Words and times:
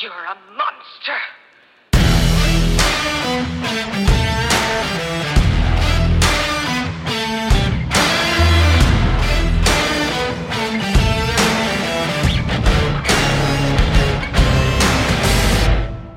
You're 0.00 0.12
a 0.12 0.36
monster. 0.56 1.12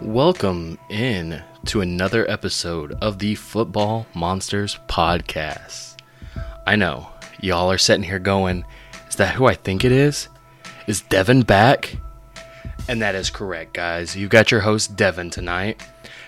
Welcome 0.04 0.78
in 0.92 1.42
to 1.66 1.82
another 1.82 2.30
episode 2.30 2.94
of 3.02 3.18
the 3.18 3.34
Football 3.34 4.06
Monsters 4.14 4.78
podcast. 4.88 5.98
I 6.68 6.76
know, 6.76 7.10
y'all 7.40 7.72
are 7.72 7.80
sitting 7.80 8.04
here 8.04 8.20
going, 8.20 8.64
is 9.10 9.16
that 9.16 9.34
who 9.34 9.48
I 9.48 9.56
think 9.56 9.84
it 9.84 9.92
is? 9.92 10.28
Is 10.86 11.02
Devin 11.02 11.42
back? 11.42 11.98
And 12.88 13.02
that 13.02 13.16
is 13.16 13.30
correct, 13.30 13.74
guys. 13.74 14.16
You've 14.16 14.30
got 14.30 14.52
your 14.52 14.62
host, 14.62 14.96
Devin, 14.96 15.30
tonight, 15.30 15.82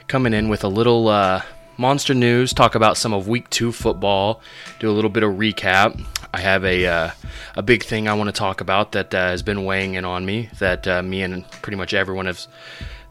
coming 0.08 0.34
in 0.34 0.48
with 0.48 0.64
a 0.64 0.70
little 0.70 1.10
uh, 1.10 1.42
monster 1.78 2.14
news, 2.14 2.54
talk 2.54 2.76
about 2.76 2.96
some 2.96 3.14
of 3.14 3.28
week 3.28 3.50
two 3.50 3.72
football, 3.72 4.42
do 4.80 4.90
a 4.90 4.94
little 4.94 5.10
bit 5.10 5.24
of 5.24 5.34
recap. 5.34 6.02
I 6.34 6.40
have 6.40 6.64
a, 6.64 6.86
uh, 6.86 7.12
a 7.56 7.62
big 7.62 7.84
thing 7.84 8.08
I 8.08 8.14
want 8.14 8.30
to 8.30 8.32
talk 8.32 8.62
about 8.62 8.94
that 8.94 9.14
uh, 9.14 9.18
has 9.18 9.44
been 9.44 9.66
weighing 9.66 9.96
in 9.96 10.06
on 10.06 10.26
me, 10.26 10.50
that 10.60 10.88
uh, 10.88 11.04
me 11.04 11.22
and 11.22 11.50
pretty 11.62 11.76
much 11.76 11.94
everyone 11.94 12.28
has 12.28 12.48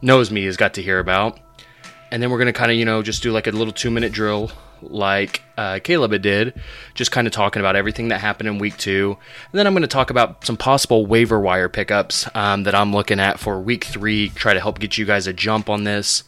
knows 0.00 0.30
me 0.30 0.45
has 0.45 0.56
got 0.56 0.74
to 0.74 0.83
hear 0.83 0.98
about. 0.98 1.38
And 2.12 2.22
then 2.22 2.30
we're 2.30 2.44
to 2.44 2.52
kind 2.52 2.70
of, 2.70 2.76
you 2.76 2.84
know, 2.84 3.02
just 3.02 3.22
do 3.22 3.32
like 3.32 3.46
a 3.46 3.50
little 3.50 3.72
two 3.72 3.90
minute 3.90 4.12
drill 4.12 4.52
like 4.82 5.42
uh, 5.56 5.78
Caleb 5.82 6.20
did, 6.20 6.60
just 6.92 7.10
kind 7.10 7.26
of 7.26 7.32
talking 7.32 7.60
about 7.60 7.74
everything 7.74 8.08
that 8.08 8.18
happened 8.18 8.50
in 8.50 8.58
week 8.58 8.76
two. 8.76 9.16
And 9.50 9.58
then 9.58 9.66
I'm 9.66 9.72
going 9.72 9.80
to 9.80 9.88
talk 9.88 10.10
about 10.10 10.44
some 10.44 10.58
possible 10.58 11.06
waiver 11.06 11.40
wire 11.40 11.70
pickups 11.70 12.28
um, 12.34 12.64
that 12.64 12.74
I'm 12.74 12.92
looking 12.92 13.18
at 13.18 13.40
for 13.40 13.58
week 13.58 13.84
three, 13.84 14.28
try 14.28 14.52
to 14.52 14.60
help 14.60 14.78
get 14.78 14.98
you 14.98 15.06
guys 15.06 15.26
a 15.26 15.32
jump 15.32 15.70
on 15.70 15.84
this. 15.84 16.22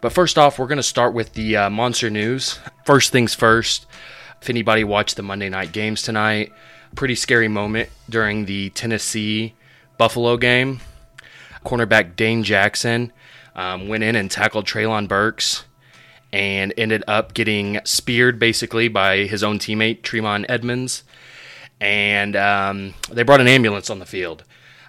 But 0.00 0.12
first 0.12 0.38
off, 0.38 0.56
we're 0.56 0.68
going 0.68 0.76
to 0.76 0.84
start 0.84 1.14
with 1.14 1.32
the 1.32 1.56
uh, 1.56 1.70
monster 1.70 2.10
news. 2.10 2.60
First 2.84 3.10
things 3.10 3.34
first, 3.34 3.86
if 4.40 4.48
anybody 4.48 4.84
watched 4.84 5.16
the 5.16 5.22
Monday 5.22 5.48
night 5.48 5.72
games 5.72 6.02
tonight, 6.02 6.52
pretty 6.94 7.16
scary 7.16 7.48
moment 7.48 7.88
during 8.08 8.44
the 8.44 8.70
Tennessee 8.70 9.54
Buffalo 9.98 10.36
game 10.36 10.80
cornerback 11.64 12.14
Dane 12.14 12.44
Jackson 12.44 13.12
um, 13.54 13.88
went 13.88 14.04
in 14.04 14.16
and 14.16 14.30
tackled 14.30 14.66
Treylon 14.66 15.08
Burks 15.08 15.64
and 16.32 16.74
ended 16.76 17.04
up 17.06 17.32
getting 17.34 17.80
speared 17.84 18.38
basically 18.38 18.88
by 18.88 19.18
his 19.18 19.44
own 19.44 19.58
teammate 19.58 20.02
Tremaine 20.02 20.44
Edmunds, 20.48 21.04
And 21.80 22.34
um, 22.34 22.94
they 23.10 23.22
brought 23.22 23.40
an 23.40 23.48
ambulance 23.48 23.90
on 23.90 23.98
the 23.98 24.06
field. 24.06 24.44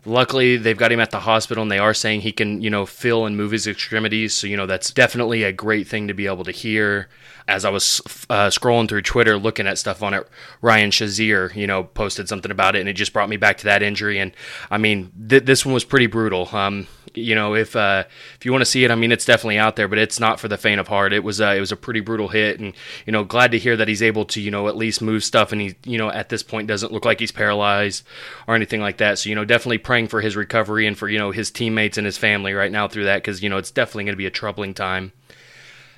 Luckily, 0.08 0.55
they've 0.58 0.77
got 0.77 0.91
him 0.91 0.99
at 0.99 1.09
the 1.09 1.21
hospital, 1.21 1.63
and 1.63 1.71
they 1.71 1.80
are 1.80 1.93
saying 1.93 2.21
he 2.21 2.31
can, 2.31 2.61
you 2.61 2.69
know, 2.69 2.86
feel 2.86 3.25
and 3.25 3.36
move 3.36 3.52
his 3.52 3.66
extremities. 3.66 4.33
So, 4.33 4.45
you 4.45 4.55
know, 4.55 4.67
that's 4.67 4.91
definitely 4.91 5.43
a 5.43 5.52
great 5.52 5.88
thing 5.88 6.08
to 6.08 6.13
be 6.13 6.27
able 6.27 6.43
to 6.43 6.52
hear. 6.52 7.09
As 7.47 7.66
I 7.66 7.69
was 7.69 8.02
uh, 8.30 8.47
scrolling 8.47 8.88
through 8.88 9.02
Twitter, 9.02 9.38
looking 9.38 9.67
at 9.67 9.77
stuff 9.77 10.03
on 10.03 10.13
it, 10.13 10.27
Ryan 10.61 10.91
Shazier, 10.91 11.55
you 11.55 11.67
know, 11.67 11.83
posted 11.83 12.30
something 12.30 12.52
about 12.52 12.75
it, 12.75 12.80
and 12.80 12.89
it 12.89 12.93
just 12.93 13.13
brought 13.13 13.30
me 13.30 13.38
back 13.38 13.58
to 13.58 13.66
that 13.66 13.83
injury. 13.83 14.19
And 14.19 14.31
I 14.69 14.77
mean, 14.77 15.11
th- 15.27 15.45
this 15.45 15.66
one 15.66 15.73
was 15.73 15.83
pretty 15.83 16.08
brutal. 16.08 16.49
Um, 16.55 16.88
you 17.16 17.35
know, 17.35 17.55
if 17.55 17.75
uh, 17.75 18.03
if 18.35 18.45
you 18.45 18.52
want 18.52 18.61
to 18.61 18.66
see 18.66 18.83
it, 18.83 18.91
I 18.91 18.95
mean, 18.95 19.11
it's 19.11 19.25
definitely 19.25 19.58
out 19.58 19.75
there, 19.75 19.88
but 19.88 19.97
it's 19.97 20.19
not 20.19 20.39
for 20.39 20.47
the 20.47 20.58
faint 20.58 20.80
of 20.80 20.88
heart. 20.88 21.13
It 21.13 21.23
was 21.23 21.41
uh, 21.41 21.53
it 21.55 21.59
was 21.59 21.71
a 21.71 21.75
pretty 21.75 21.99
brutal 21.99 22.30
hit, 22.30 22.59
and 22.59 22.73
you 23.05 23.11
know, 23.11 23.23
glad 23.23 23.52
to 23.52 23.59
hear 23.59 23.75
that 23.77 23.88
he's 23.88 24.03
able 24.03 24.25
to 24.25 24.41
you 24.41 24.52
know 24.52 24.67
at 24.67 24.75
least 24.77 25.02
move 25.02 25.23
stuff, 25.23 25.52
and 25.52 25.61
he 25.61 25.75
you 25.83 25.97
know 25.97 26.09
at 26.09 26.30
this 26.30 26.43
point 26.43 26.67
doesn't 26.67 26.91
look 26.91 27.05
like 27.05 27.19
he's 27.19 27.31
paralyzed 27.31 28.05
or 28.47 28.55
anything 28.55 28.81
like 28.81 28.97
that. 28.97 29.19
So 29.19 29.30
you 29.30 29.36
know, 29.36 29.45
definitely 29.45 29.80
praying 29.80 30.08
for 30.08 30.21
his 30.21 30.36
recovery 30.36 30.88
and 30.88 30.97
for 30.97 31.09
you 31.09 31.19
know 31.19 31.31
his 31.31 31.52
teammates 31.52 31.97
and 31.97 32.05
his 32.05 32.17
family 32.17 32.53
right 32.53 32.71
now 32.71 32.88
through 32.88 33.05
that 33.05 33.17
because 33.17 33.41
you 33.41 33.49
know 33.49 33.58
it's 33.58 33.71
definitely 33.71 34.05
going 34.05 34.13
to 34.13 34.17
be 34.17 34.25
a 34.25 34.31
troubling 34.31 34.73
time. 34.73 35.11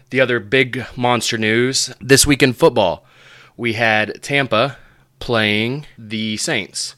The 0.10 0.22
other 0.22 0.40
big 0.40 0.86
monster 0.96 1.38
news 1.38 1.94
this 2.00 2.26
week 2.26 2.42
in 2.42 2.54
football, 2.54 3.06
we 3.58 3.74
had 3.74 4.22
Tampa 4.24 4.78
playing 5.20 5.86
the 5.98 6.38
Saints 6.38 6.96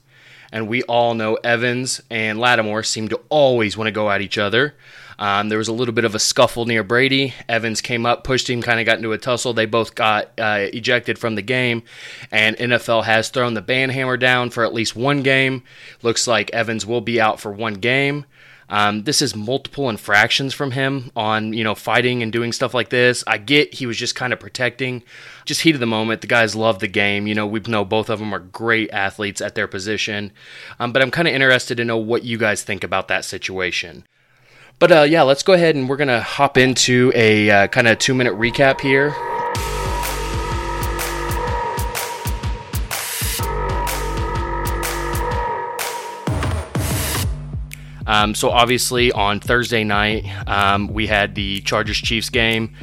and 0.51 0.67
we 0.67 0.83
all 0.83 1.13
know 1.13 1.35
Evans 1.35 2.01
and 2.09 2.39
Lattimore 2.39 2.83
seem 2.83 3.07
to 3.09 3.19
always 3.29 3.77
want 3.77 3.87
to 3.87 3.91
go 3.91 4.09
at 4.09 4.21
each 4.21 4.37
other. 4.37 4.75
Um, 5.19 5.49
there 5.49 5.57
was 5.57 5.67
a 5.67 5.73
little 5.73 5.93
bit 5.93 6.05
of 6.05 6.15
a 6.15 6.19
scuffle 6.19 6.65
near 6.65 6.81
Brady. 6.81 7.33
Evans 7.49 7.81
came 7.81 8.05
up, 8.05 8.23
pushed 8.23 8.49
him, 8.49 8.61
kind 8.61 8.79
of 8.79 8.85
got 8.85 8.97
into 8.97 9.11
a 9.11 9.17
tussle. 9.17 9.53
They 9.53 9.65
both 9.65 9.93
got 9.93 10.31
uh, 10.39 10.67
ejected 10.73 11.19
from 11.19 11.35
the 11.35 11.41
game, 11.41 11.83
and 12.31 12.55
NFL 12.55 13.03
has 13.03 13.27
thrown 13.27 13.53
the 13.53 13.61
ban 13.61 13.89
hammer 13.89 14.15
down 14.15 14.49
for 14.49 14.63
at 14.63 14.73
least 14.73 14.95
one 14.95 15.21
game. 15.21 15.63
Looks 16.01 16.25
like 16.25 16.51
Evans 16.51 16.85
will 16.85 17.01
be 17.01 17.19
out 17.19 17.41
for 17.41 17.51
one 17.51 17.75
game. 17.75 18.25
Um, 18.69 19.03
this 19.03 19.21
is 19.21 19.35
multiple 19.35 19.89
infractions 19.89 20.53
from 20.53 20.71
him 20.71 21.11
on 21.15 21.53
you 21.53 21.63
know 21.63 21.75
fighting 21.75 22.21
and 22.21 22.31
doing 22.31 22.51
stuff 22.51 22.73
like 22.73 22.89
this. 22.89 23.23
I 23.25 23.37
get 23.37 23.73
he 23.73 23.85
was 23.85 23.97
just 23.97 24.15
kind 24.15 24.31
of 24.31 24.39
protecting, 24.39 25.03
just 25.45 25.61
heat 25.61 25.73
of 25.73 25.79
the 25.79 25.87
moment. 25.87 26.21
The 26.21 26.27
guys 26.27 26.55
love 26.55 26.79
the 26.79 26.87
game. 26.87 27.25
You 27.25 27.35
know 27.35 27.47
we 27.47 27.59
know 27.61 27.83
both 27.83 28.09
of 28.09 28.19
them 28.19 28.33
are 28.33 28.39
great 28.39 28.91
athletes 28.91 29.41
at 29.41 29.55
their 29.55 29.67
position, 29.67 30.31
um, 30.79 30.91
but 30.93 31.01
I'm 31.01 31.11
kind 31.11 31.27
of 31.27 31.33
interested 31.33 31.77
to 31.77 31.85
know 31.85 31.97
what 31.97 32.23
you 32.23 32.37
guys 32.37 32.63
think 32.63 32.83
about 32.83 33.07
that 33.07 33.25
situation. 33.25 34.05
But 34.77 34.91
uh, 34.91 35.01
yeah, 35.01 35.23
let's 35.23 35.43
go 35.43 35.53
ahead 35.53 35.75
and 35.75 35.89
we're 35.89 35.97
gonna 35.97 36.21
hop 36.21 36.57
into 36.57 37.11
a 37.15 37.49
uh, 37.49 37.67
kind 37.67 37.87
of 37.87 37.97
two 37.97 38.13
minute 38.13 38.35
recap 38.35 38.81
here. 38.81 39.13
Um, 48.09 48.33
so 48.33 48.49
obviously 48.49 49.11
on 49.11 49.39
Thursday 49.39 49.83
night, 49.83 50.25
um, 50.47 50.87
we 50.87 51.05
had 51.05 51.35
the 51.35 51.61
Chargers 51.61 51.97
Chiefs 51.97 52.31
game. 52.31 52.73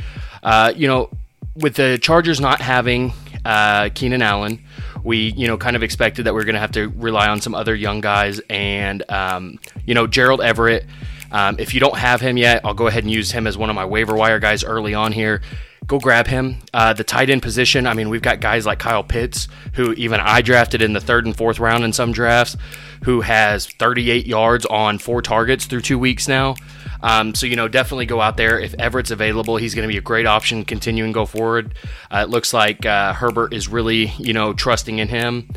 Uh, 0.41 0.73
you 0.77 0.87
know, 0.87 1.11
with 1.57 1.75
the 1.75 1.99
Chargers 2.01 2.41
not 2.41 2.61
having 2.61 3.13
uh, 3.45 3.89
Keenan 3.93 4.23
Allen, 4.23 4.63
we 5.03 5.33
you 5.33 5.49
know 5.49 5.57
kind 5.57 5.75
of 5.75 5.83
expected 5.83 6.27
that 6.27 6.35
we 6.35 6.41
are 6.41 6.45
going 6.45 6.55
to 6.55 6.61
have 6.61 6.73
to 6.73 6.91
rely 6.91 7.29
on 7.29 7.41
some 7.41 7.57
other 7.57 7.75
young 7.75 8.01
guys, 8.01 8.41
and 8.49 9.09
um, 9.11 9.59
you 9.85 9.95
know 9.95 10.07
Gerald 10.07 10.41
Everett. 10.41 10.87
Um, 11.33 11.57
if 11.59 11.75
you 11.75 11.81
don't 11.81 11.99
have 11.99 12.21
him 12.21 12.37
yet, 12.37 12.61
I'll 12.65 12.73
go 12.73 12.87
ahead 12.87 13.03
and 13.03 13.11
use 13.11 13.33
him 13.33 13.49
as 13.49 13.59
one 13.59 13.69
of 13.69 13.75
my 13.75 13.85
waiver 13.85 14.15
wire 14.15 14.39
guys 14.39 14.63
early 14.63 14.95
on 14.95 15.11
here 15.11 15.43
go 15.87 15.99
grab 15.99 16.27
him. 16.27 16.59
Uh, 16.75 16.93
the 16.93 17.05
tight 17.05 17.31
end 17.31 17.43
position, 17.43 17.87
I 17.87 17.95
mean, 17.95 18.09
we've 18.09 18.23
got 18.23 18.41
guys 18.41 18.67
like 18.67 18.79
Kyle 18.79 19.05
Pitts, 19.05 19.49
who 19.75 19.93
even 19.93 20.21
I 20.21 20.43
drafted 20.43 20.83
in 20.83 20.93
the 20.93 21.01
third 21.01 21.27
and 21.27 21.37
fourth 21.37 21.61
round 21.61 21.85
in 21.85 21.93
some 21.93 22.13
drafts, 22.13 22.57
who 23.05 23.21
has 23.21 23.67
38 23.67 24.27
yards 24.27 24.67
on 24.67 24.99
four 24.99 25.23
targets 25.23 25.67
through 25.67 25.83
two 25.83 25.99
weeks 25.99 26.27
now. 26.27 26.57
Um, 27.03 27.35
so, 27.35 27.47
you 27.47 27.57
know, 27.57 27.69
definitely 27.69 28.07
go 28.07 28.21
out 28.21 28.37
there. 28.37 28.59
If 28.59 28.75
Everett's 28.75 29.11
available, 29.11 29.59
he's 29.59 29.75
going 29.75 29.87
to 29.87 29.93
be 29.93 29.99
a 29.99 30.03
great 30.03 30.27
option 30.27 30.65
continuing 30.65 31.13
go 31.13 31.27
forward. 31.27 31.75
Uh, 32.11 32.25
it 32.27 32.31
looks 32.31 32.53
like 32.53 32.85
uh, 32.85 33.13
Herbert 33.13 33.53
is 33.53 33.69
really, 33.69 34.07
you 34.19 34.33
know, 34.33 34.53
trusting 34.53 34.99
in 34.99 35.09
him. 35.09 35.49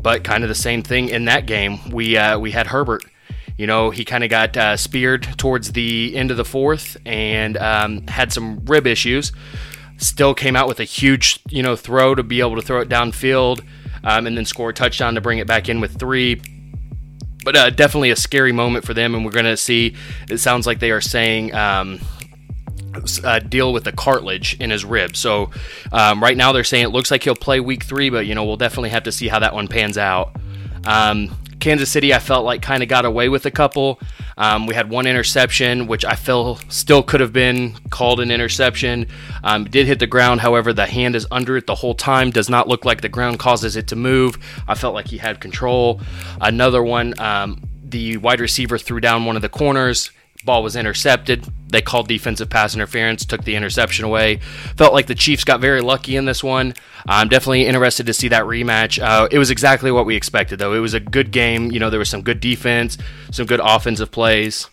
But 0.00 0.24
kind 0.24 0.42
of 0.42 0.48
the 0.48 0.54
same 0.54 0.82
thing 0.82 1.08
in 1.08 1.26
that 1.26 1.46
game. 1.46 1.90
We, 1.90 2.16
uh, 2.16 2.38
we 2.38 2.50
had 2.50 2.66
Herbert 2.68 3.04
you 3.58 3.66
know, 3.66 3.90
he 3.90 4.04
kind 4.04 4.24
of 4.24 4.30
got 4.30 4.56
uh, 4.56 4.76
speared 4.76 5.22
towards 5.36 5.72
the 5.72 6.16
end 6.16 6.30
of 6.30 6.36
the 6.36 6.44
fourth 6.44 6.96
and 7.04 7.56
um, 7.58 8.06
had 8.08 8.32
some 8.32 8.64
rib 8.64 8.86
issues 8.86 9.30
still 9.96 10.34
came 10.34 10.56
out 10.56 10.68
with 10.68 10.80
a 10.80 10.84
huge, 10.84 11.40
you 11.48 11.62
know, 11.62 11.76
throw 11.76 12.14
to 12.14 12.22
be 12.22 12.40
able 12.40 12.56
to 12.56 12.62
throw 12.62 12.80
it 12.80 12.88
downfield 12.88 13.64
um, 14.04 14.26
and 14.26 14.36
then 14.36 14.44
score 14.44 14.70
a 14.70 14.74
touchdown 14.74 15.14
to 15.14 15.20
bring 15.20 15.38
it 15.38 15.46
back 15.46 15.68
in 15.68 15.80
with 15.80 15.98
three. 15.98 16.40
But 17.44 17.56
uh, 17.56 17.70
definitely 17.70 18.10
a 18.10 18.16
scary 18.16 18.52
moment 18.52 18.84
for 18.84 18.94
them, 18.94 19.14
and 19.14 19.24
we're 19.24 19.32
going 19.32 19.46
to 19.46 19.56
see. 19.56 19.96
It 20.28 20.38
sounds 20.38 20.66
like 20.66 20.78
they 20.78 20.92
are 20.92 21.00
saying 21.00 21.52
um, 21.54 21.98
uh, 23.24 23.40
deal 23.40 23.72
with 23.72 23.84
the 23.84 23.92
cartilage 23.92 24.56
in 24.60 24.70
his 24.70 24.84
rib. 24.84 25.16
So 25.16 25.50
um, 25.90 26.22
right 26.22 26.36
now 26.36 26.52
they're 26.52 26.64
saying 26.64 26.84
it 26.84 26.90
looks 26.90 27.10
like 27.10 27.24
he'll 27.24 27.34
play 27.34 27.60
week 27.60 27.84
three, 27.84 28.10
but 28.10 28.26
you 28.26 28.34
know 28.34 28.44
we'll 28.44 28.56
definitely 28.56 28.90
have 28.90 29.04
to 29.04 29.12
see 29.12 29.28
how 29.28 29.40
that 29.40 29.54
one 29.54 29.68
pans 29.68 29.98
out. 29.98 30.36
Um, 30.84 31.36
Kansas 31.62 31.90
City, 31.90 32.12
I 32.12 32.18
felt 32.18 32.44
like 32.44 32.60
kind 32.60 32.82
of 32.82 32.88
got 32.88 33.04
away 33.04 33.28
with 33.28 33.46
a 33.46 33.50
couple. 33.50 34.00
Um, 34.36 34.66
we 34.66 34.74
had 34.74 34.90
one 34.90 35.06
interception, 35.06 35.86
which 35.86 36.04
I 36.04 36.16
feel 36.16 36.56
still 36.68 37.04
could 37.04 37.20
have 37.20 37.32
been 37.32 37.74
called 37.90 38.18
an 38.18 38.32
interception. 38.32 39.06
Um, 39.44 39.64
did 39.64 39.86
hit 39.86 40.00
the 40.00 40.08
ground, 40.08 40.40
however, 40.40 40.72
the 40.72 40.86
hand 40.86 41.14
is 41.14 41.24
under 41.30 41.56
it 41.56 41.68
the 41.68 41.76
whole 41.76 41.94
time. 41.94 42.30
Does 42.30 42.50
not 42.50 42.66
look 42.66 42.84
like 42.84 43.00
the 43.00 43.08
ground 43.08 43.38
causes 43.38 43.76
it 43.76 43.86
to 43.88 43.96
move. 43.96 44.38
I 44.66 44.74
felt 44.74 44.92
like 44.92 45.06
he 45.06 45.18
had 45.18 45.40
control. 45.40 46.00
Another 46.40 46.82
one, 46.82 47.14
um, 47.20 47.62
the 47.84 48.16
wide 48.16 48.40
receiver 48.40 48.76
threw 48.76 48.98
down 48.98 49.24
one 49.24 49.36
of 49.36 49.42
the 49.42 49.48
corners 49.48 50.10
Ball 50.44 50.62
was 50.62 50.76
intercepted. 50.76 51.46
They 51.68 51.80
called 51.80 52.08
defensive 52.08 52.50
pass 52.50 52.74
interference, 52.74 53.24
took 53.24 53.44
the 53.44 53.54
interception 53.54 54.04
away. 54.04 54.36
Felt 54.76 54.92
like 54.92 55.06
the 55.06 55.14
Chiefs 55.14 55.44
got 55.44 55.60
very 55.60 55.80
lucky 55.80 56.16
in 56.16 56.24
this 56.24 56.42
one. 56.42 56.74
I'm 57.06 57.28
definitely 57.28 57.66
interested 57.66 58.06
to 58.06 58.12
see 58.12 58.28
that 58.28 58.44
rematch. 58.44 59.02
Uh, 59.02 59.28
it 59.30 59.38
was 59.38 59.50
exactly 59.50 59.90
what 59.90 60.04
we 60.04 60.16
expected, 60.16 60.58
though. 60.58 60.74
It 60.74 60.80
was 60.80 60.94
a 60.94 61.00
good 61.00 61.30
game. 61.30 61.70
You 61.70 61.80
know, 61.80 61.90
there 61.90 61.98
was 61.98 62.08
some 62.08 62.22
good 62.22 62.40
defense, 62.40 62.98
some 63.30 63.46
good 63.46 63.60
offensive 63.62 64.10
plays. 64.10 64.68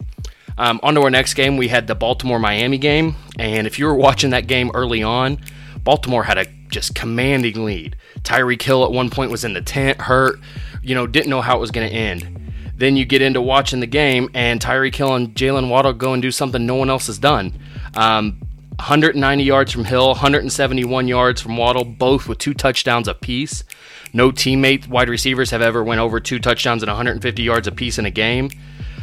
Um, 0.57 0.79
on 0.83 0.95
to 0.95 1.01
our 1.01 1.09
next 1.09 1.35
game, 1.35 1.55
we 1.55 1.69
had 1.69 1.87
the 1.87 1.95
Baltimore 1.95 2.39
Miami 2.39 2.77
game. 2.77 3.15
And 3.37 3.65
if 3.65 3.79
you 3.79 3.85
were 3.85 3.95
watching 3.95 4.31
that 4.31 4.47
game 4.47 4.71
early 4.73 5.01
on, 5.01 5.39
Baltimore 5.83 6.23
had 6.23 6.37
a 6.37 6.45
just 6.67 6.95
commanding 6.95 7.63
lead. 7.63 7.95
Tyreek 8.21 8.61
Hill 8.61 8.83
at 8.83 8.91
one 8.91 9.09
point 9.09 9.31
was 9.31 9.43
in 9.45 9.53
the 9.53 9.61
tent, 9.61 10.01
hurt, 10.01 10.39
you 10.83 10.95
know, 10.95 11.07
didn't 11.07 11.29
know 11.29 11.41
how 11.41 11.57
it 11.57 11.61
was 11.61 11.71
going 11.71 11.89
to 11.89 11.95
end 11.95 12.38
Then 12.79 12.95
you 12.95 13.03
get 13.03 13.21
into 13.21 13.41
watching 13.41 13.81
the 13.81 13.87
game, 13.87 14.29
and 14.33 14.61
Tyreek 14.61 14.95
Hill 14.95 15.13
and 15.13 15.35
Jaylen 15.35 15.69
Waddle 15.69 15.91
go 15.91 16.13
and 16.13 16.21
do 16.21 16.31
something 16.31 16.65
no 16.65 16.75
one 16.75 16.89
else 16.89 17.07
has 17.07 17.19
done. 17.19 17.59
Um, 17.93 18.39
190 18.77 19.43
yards 19.43 19.73
from 19.73 19.83
Hill, 19.83 20.07
171 20.07 21.09
yards 21.09 21.41
from 21.41 21.57
Waddle, 21.57 21.83
both 21.83 22.29
with 22.29 22.37
two 22.37 22.53
touchdowns 22.53 23.09
apiece. 23.09 23.65
No 24.13 24.31
teammate 24.31 24.87
wide 24.87 25.09
receivers 25.09 25.51
have 25.51 25.61
ever 25.61 25.83
went 25.83 25.99
over 25.99 26.21
two 26.21 26.39
touchdowns 26.39 26.81
and 26.81 26.89
150 26.89 27.43
yards 27.43 27.67
apiece 27.67 27.99
in 27.99 28.05
a 28.05 28.11
game. 28.11 28.49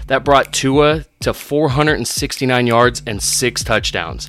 That 0.07 0.25
brought 0.25 0.55
Tua 0.55 1.05
to 1.21 1.35
469 1.35 2.67
yards 2.67 3.03
and 3.07 3.23
six 3.23 3.63
touchdowns. 3.63 4.29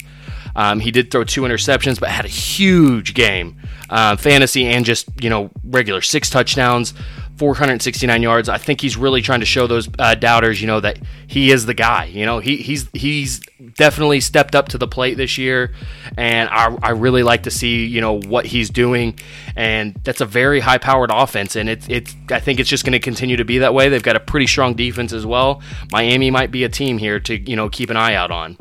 Um, 0.57 0.79
he 0.79 0.89
did 0.89 1.11
throw 1.11 1.23
two 1.23 1.41
interceptions, 1.43 1.99
but 1.99 2.09
had 2.09 2.25
a 2.25 2.29
huge 2.29 3.13
game, 3.13 3.57
uh, 3.91 4.15
fantasy 4.15 4.65
and 4.65 4.83
just 4.83 5.07
you 5.21 5.29
know 5.29 5.51
regular 5.63 6.01
six 6.01 6.31
touchdowns, 6.31 6.95
469 7.37 8.23
yards. 8.23 8.49
I 8.49 8.57
think 8.57 8.81
he's 8.81 8.97
really 8.97 9.21
trying 9.21 9.41
to 9.41 9.45
show 9.45 9.67
those 9.67 9.87
uh, 9.99 10.15
doubters, 10.15 10.59
you 10.59 10.65
know, 10.65 10.79
that 10.79 10.97
he 11.27 11.51
is 11.51 11.67
the 11.67 11.75
guy. 11.75 12.05
You 12.05 12.25
know, 12.25 12.39
he, 12.39 12.57
he's 12.57 12.89
he's 12.93 13.39
definitely 13.75 14.19
stepped 14.19 14.55
up 14.55 14.69
to 14.69 14.79
the 14.79 14.87
plate 14.87 15.15
this 15.15 15.37
year, 15.37 15.75
and 16.17 16.49
I, 16.49 16.75
I 16.81 16.89
really 16.89 17.21
like 17.21 17.43
to 17.43 17.51
see 17.51 17.85
you 17.85 18.01
know 18.01 18.19
what 18.19 18.47
he's 18.47 18.71
doing, 18.71 19.19
and 19.55 19.93
that's 20.03 20.21
a 20.21 20.25
very 20.25 20.59
high 20.59 20.79
powered 20.79 21.11
offense, 21.13 21.55
and 21.55 21.69
it's 21.69 21.87
it's 21.87 22.15
I 22.31 22.39
think 22.39 22.59
it's 22.59 22.69
just 22.69 22.83
going 22.83 22.93
to 22.93 22.99
continue 22.99 23.37
to 23.37 23.45
be 23.45 23.59
that 23.59 23.75
way. 23.75 23.89
They've 23.89 24.01
got 24.01 24.15
a 24.15 24.19
pretty 24.19 24.47
strong 24.47 24.73
defense 24.73 25.13
as 25.13 25.25
well. 25.25 25.61
Miami 25.91 26.31
might 26.31 26.49
be 26.49 26.63
a 26.63 26.69
team 26.69 26.97
here 26.97 27.19
to 27.19 27.37
you 27.37 27.55
know 27.55 27.69
keep 27.69 27.91
an 27.91 27.97
eye 27.97 28.15
out 28.15 28.31
on 28.31 28.57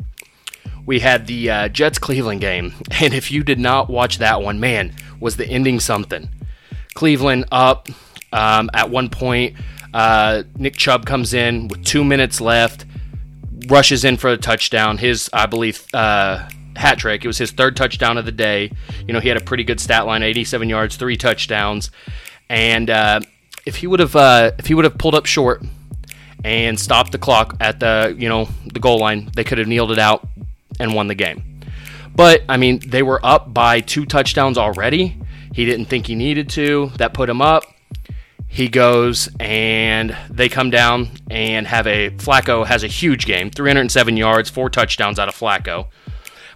we 0.87 0.99
had 1.01 1.27
the 1.27 1.49
uh, 1.51 1.67
Jets 1.67 1.99
Cleveland 1.99 2.41
game. 2.41 2.73
And 2.99 3.13
if 3.13 3.29
you 3.29 3.43
did 3.43 3.59
not 3.59 3.89
watch 3.89 4.17
that 4.17 4.41
one, 4.41 4.59
man, 4.59 4.95
was 5.19 5.37
the 5.37 5.45
ending 5.45 5.79
something. 5.79 6.29
Cleveland 6.95 7.45
up 7.51 7.89
um, 8.33 8.71
at 8.73 8.89
one 8.89 9.09
point. 9.09 9.55
Uh, 9.93 10.43
Nick 10.55 10.75
Chubb 10.75 11.05
comes 11.05 11.35
in 11.35 11.67
with 11.67 11.85
two 11.85 12.03
minutes 12.03 12.41
left, 12.41 12.85
rushes 13.67 14.03
in 14.03 14.17
for 14.17 14.31
a 14.31 14.37
touchdown. 14.37 14.97
His, 14.97 15.29
I 15.31 15.45
believe, 15.45 15.85
uh, 15.93 16.49
hat 16.75 16.97
trick. 16.97 17.23
It 17.23 17.27
was 17.27 17.37
his 17.37 17.51
third 17.51 17.75
touchdown 17.75 18.17
of 18.17 18.25
the 18.25 18.31
day. 18.31 18.71
You 19.05 19.13
know, 19.13 19.19
he 19.19 19.27
had 19.27 19.37
a 19.37 19.43
pretty 19.43 19.63
good 19.63 19.79
stat 19.79 20.07
line: 20.07 20.23
87 20.23 20.67
yards, 20.69 20.95
three 20.95 21.17
touchdowns. 21.17 21.91
And 22.49 22.89
uh, 22.89 23.19
if 23.65 23.75
he 23.75 23.85
would 23.85 23.99
have, 23.99 24.15
uh, 24.15 24.51
if 24.57 24.65
he 24.65 24.73
would 24.73 24.85
have 24.85 24.97
pulled 24.97 25.15
up 25.15 25.27
short 25.27 25.61
and 26.43 26.79
stopped 26.79 27.11
the 27.11 27.19
clock 27.19 27.55
at 27.59 27.79
the, 27.79 28.15
you 28.17 28.27
know, 28.27 28.49
the 28.65 28.79
goal 28.79 28.99
line, 28.99 29.29
they 29.35 29.43
could 29.43 29.59
have 29.59 29.67
kneeled 29.67 29.91
it 29.91 29.99
out 29.99 30.27
and 30.79 30.93
won 30.93 31.07
the 31.07 31.15
game. 31.15 31.59
But, 32.15 32.43
I 32.49 32.57
mean, 32.57 32.81
they 32.85 33.03
were 33.03 33.23
up 33.23 33.53
by 33.53 33.81
two 33.81 34.05
touchdowns 34.05 34.57
already. 34.57 35.19
He 35.53 35.65
didn't 35.65 35.85
think 35.85 36.07
he 36.07 36.15
needed 36.15 36.49
to. 36.51 36.91
That 36.97 37.13
put 37.13 37.29
him 37.29 37.41
up. 37.41 37.63
He 38.47 38.69
goes 38.69 39.29
and 39.39 40.15
they 40.29 40.49
come 40.49 40.69
down 40.69 41.09
and 41.29 41.67
have 41.67 41.85
a 41.85 42.11
Flacco 42.11 42.65
has 42.65 42.83
a 42.83 42.87
huge 42.87 43.25
game 43.25 43.51
307 43.51 44.17
yards, 44.17 44.49
four 44.49 44.69
touchdowns 44.69 45.19
out 45.19 45.27
of 45.27 45.35
Flacco. 45.35 45.87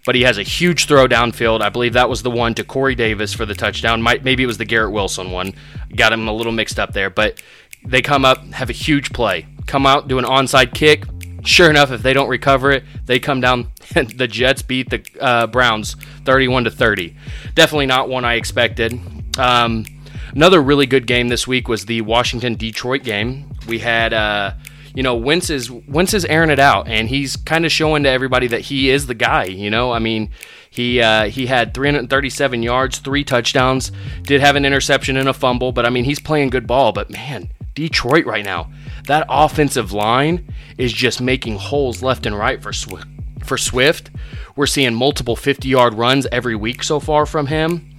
But 0.05 0.15
he 0.15 0.21
has 0.21 0.37
a 0.37 0.43
huge 0.43 0.87
throw 0.87 1.07
downfield. 1.07 1.61
I 1.61 1.69
believe 1.69 1.93
that 1.93 2.09
was 2.09 2.23
the 2.23 2.31
one 2.31 2.55
to 2.55 2.63
Corey 2.63 2.95
Davis 2.95 3.33
for 3.33 3.45
the 3.45 3.53
touchdown. 3.53 4.01
Might, 4.01 4.23
maybe 4.23 4.41
it 4.41 4.47
was 4.47 4.57
the 4.57 4.65
Garrett 4.65 4.91
Wilson 4.91 5.31
one. 5.31 5.53
Got 5.95 6.13
him 6.13 6.27
a 6.27 6.33
little 6.33 6.53
mixed 6.53 6.79
up 6.79 6.93
there. 6.93 7.11
But 7.11 7.41
they 7.85 8.01
come 8.01 8.25
up, 8.25 8.43
have 8.53 8.69
a 8.71 8.73
huge 8.73 9.13
play. 9.13 9.45
Come 9.67 9.85
out, 9.85 10.07
do 10.07 10.17
an 10.17 10.25
onside 10.25 10.73
kick, 10.73 11.05
sure 11.43 11.69
enough, 11.69 11.91
if 11.91 12.01
they 12.01 12.13
don't 12.13 12.29
recover 12.29 12.71
it, 12.71 12.83
they 13.05 13.19
come 13.19 13.41
down. 13.41 13.71
The 13.93 14.27
Jets 14.27 14.61
beat 14.61 14.89
the 14.89 15.03
uh, 15.19 15.47
Browns 15.47 15.95
31 16.23 16.63
to 16.63 16.71
30. 16.71 17.15
Definitely 17.55 17.87
not 17.87 18.07
one 18.07 18.23
I 18.23 18.35
expected. 18.35 18.97
Um, 19.37 19.85
another 20.33 20.61
really 20.61 20.85
good 20.85 21.07
game 21.07 21.27
this 21.27 21.45
week 21.45 21.67
was 21.67 21.85
the 21.85 22.01
Washington 22.01 22.55
Detroit 22.55 23.03
game. 23.03 23.51
We 23.67 23.79
had. 23.79 24.13
Uh, 24.13 24.53
you 24.93 25.03
know, 25.03 25.15
Wentz 25.15 25.49
is 25.49 25.71
Wentz 25.71 26.13
is 26.13 26.25
airing 26.25 26.49
it 26.49 26.59
out, 26.59 26.87
and 26.87 27.07
he's 27.07 27.37
kind 27.37 27.65
of 27.65 27.71
showing 27.71 28.03
to 28.03 28.09
everybody 28.09 28.47
that 28.47 28.61
he 28.61 28.89
is 28.89 29.07
the 29.07 29.13
guy. 29.13 29.45
You 29.45 29.69
know, 29.69 29.91
I 29.93 29.99
mean, 29.99 30.29
he 30.69 31.01
uh, 31.01 31.25
he 31.25 31.45
had 31.45 31.73
337 31.73 32.63
yards, 32.63 32.99
three 32.99 33.23
touchdowns, 33.23 33.91
did 34.23 34.41
have 34.41 34.55
an 34.55 34.65
interception 34.65 35.17
and 35.17 35.29
a 35.29 35.33
fumble, 35.33 35.71
but 35.71 35.85
I 35.85 35.89
mean, 35.89 36.03
he's 36.03 36.19
playing 36.19 36.49
good 36.49 36.67
ball. 36.67 36.91
But 36.91 37.09
man, 37.09 37.49
Detroit 37.73 38.25
right 38.25 38.43
now, 38.43 38.71
that 39.07 39.25
offensive 39.29 39.91
line 39.91 40.53
is 40.77 40.93
just 40.93 41.21
making 41.21 41.57
holes 41.57 42.03
left 42.03 42.25
and 42.25 42.37
right 42.37 42.61
for 42.61 42.73
Swift. 42.73 43.07
For 43.43 43.57
Swift, 43.57 44.11
we're 44.55 44.67
seeing 44.67 44.93
multiple 44.93 45.35
50-yard 45.35 45.95
runs 45.95 46.27
every 46.31 46.55
week 46.55 46.83
so 46.83 46.99
far 46.99 47.25
from 47.25 47.47
him. 47.47 47.95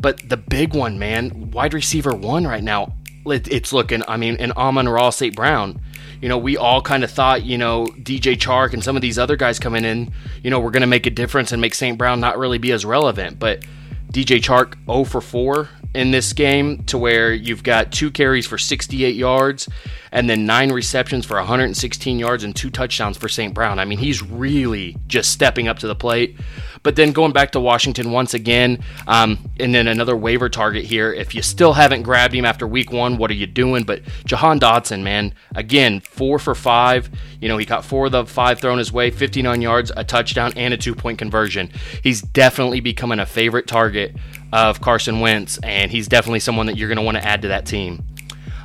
But 0.00 0.28
the 0.28 0.36
big 0.36 0.74
one, 0.74 0.98
man, 0.98 1.50
wide 1.50 1.74
receiver 1.74 2.14
one 2.14 2.46
right 2.46 2.62
now, 2.62 2.94
it's 3.26 3.72
looking. 3.72 4.02
I 4.06 4.16
mean, 4.16 4.36
and 4.38 4.52
Amon-Ra 4.52 5.10
St. 5.10 5.34
Brown. 5.34 5.80
You 6.20 6.28
know, 6.28 6.38
we 6.38 6.56
all 6.56 6.80
kind 6.80 7.04
of 7.04 7.10
thought, 7.10 7.44
you 7.44 7.58
know, 7.58 7.86
DJ 7.86 8.36
Chark 8.36 8.72
and 8.72 8.82
some 8.82 8.96
of 8.96 9.02
these 9.02 9.18
other 9.18 9.36
guys 9.36 9.58
coming 9.58 9.84
in, 9.84 10.12
you 10.42 10.50
know, 10.50 10.60
we're 10.60 10.70
going 10.70 10.82
to 10.82 10.86
make 10.86 11.06
a 11.06 11.10
difference 11.10 11.52
and 11.52 11.60
make 11.60 11.74
St. 11.74 11.98
Brown 11.98 12.20
not 12.20 12.38
really 12.38 12.58
be 12.58 12.72
as 12.72 12.84
relevant. 12.84 13.38
But 13.38 13.64
DJ 14.12 14.40
Chark 14.40 14.76
0 14.86 15.04
for 15.04 15.20
4 15.20 15.68
in 15.94 16.10
this 16.10 16.32
game 16.32 16.82
to 16.84 16.98
where 16.98 17.32
you've 17.32 17.62
got 17.62 17.92
two 17.92 18.10
carries 18.10 18.46
for 18.46 18.58
68 18.58 19.14
yards 19.14 19.68
and 20.14 20.30
then 20.30 20.46
nine 20.46 20.70
receptions 20.70 21.26
for 21.26 21.36
116 21.36 22.18
yards 22.18 22.44
and 22.44 22.54
two 22.54 22.70
touchdowns 22.70 23.16
for 23.16 23.28
St. 23.28 23.52
Brown. 23.52 23.80
I 23.80 23.84
mean, 23.84 23.98
he's 23.98 24.22
really 24.22 24.96
just 25.08 25.30
stepping 25.32 25.66
up 25.66 25.80
to 25.80 25.88
the 25.88 25.94
plate. 25.96 26.36
But 26.84 26.96
then 26.96 27.12
going 27.12 27.32
back 27.32 27.52
to 27.52 27.60
Washington 27.60 28.12
once 28.12 28.34
again, 28.34 28.78
um, 29.08 29.50
and 29.58 29.74
then 29.74 29.88
another 29.88 30.16
waiver 30.16 30.48
target 30.48 30.84
here. 30.84 31.12
If 31.12 31.34
you 31.34 31.42
still 31.42 31.72
haven't 31.72 32.02
grabbed 32.02 32.34
him 32.34 32.44
after 32.44 32.66
week 32.66 32.92
one, 32.92 33.16
what 33.16 33.30
are 33.30 33.34
you 33.34 33.46
doing? 33.46 33.84
But 33.84 34.02
Jahan 34.24 34.60
Dotson, 34.60 35.02
man, 35.02 35.34
again, 35.54 36.00
four 36.00 36.38
for 36.38 36.54
five. 36.54 37.08
You 37.40 37.48
know, 37.48 37.56
he 37.56 37.64
caught 37.64 37.84
four 37.84 38.06
of 38.06 38.12
the 38.12 38.26
five 38.26 38.60
thrown 38.60 38.78
his 38.78 38.92
way, 38.92 39.10
59 39.10 39.62
yards, 39.62 39.90
a 39.96 40.04
touchdown, 40.04 40.52
and 40.56 40.74
a 40.74 40.76
two 40.76 40.94
point 40.94 41.18
conversion. 41.18 41.70
He's 42.02 42.20
definitely 42.20 42.80
becoming 42.80 43.18
a 43.18 43.26
favorite 43.26 43.66
target 43.66 44.14
of 44.54 44.80
Carson 44.80 45.18
Wentz, 45.18 45.58
and 45.64 45.90
he's 45.90 46.06
definitely 46.06 46.38
someone 46.38 46.66
that 46.66 46.76
you're 46.76 46.88
going 46.88 46.96
to 46.96 47.02
want 47.02 47.16
to 47.16 47.24
add 47.24 47.42
to 47.42 47.48
that 47.48 47.66
team. 47.66 48.04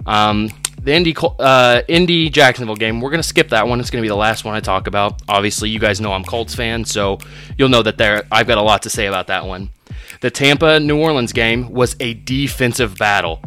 Um, 0.06 0.50
the 0.83 0.94
Indy 0.94 1.15
uh, 1.18 1.81
Indy 1.88 2.30
Jacksonville 2.30 2.75
game. 2.75 3.01
We're 3.01 3.09
gonna 3.09 3.21
skip 3.21 3.50
that 3.50 3.68
one. 3.68 3.81
It's 3.81 3.89
gonna 3.89 4.01
be 4.01 4.07
the 4.07 4.15
last 4.15 4.45
one 4.45 4.56
I 4.56 4.62
talk 4.62 4.88
about. 4.88 5.21
Obviously, 5.27 5.69
you 5.69 5.77
guys 5.77 6.00
know 6.00 6.13
I'm 6.13 6.24
Colts 6.24 6.56
fan, 6.56 6.86
so 6.86 7.19
you'll 7.57 7.68
know 7.68 7.83
that 7.83 7.97
there. 7.97 8.24
I've 8.31 8.47
got 8.47 8.57
a 8.57 8.62
lot 8.62 8.83
to 8.83 8.89
say 8.89 9.07
about 9.07 9.27
that 9.27 9.45
one. 9.45 9.71
The 10.21 10.31
Tampa 10.31 10.80
New 10.80 10.97
Orleans 10.97 11.33
game 11.33 11.69
was 11.71 11.97
a 12.00 12.13
defensive 12.13 12.97
battle. 12.97 13.41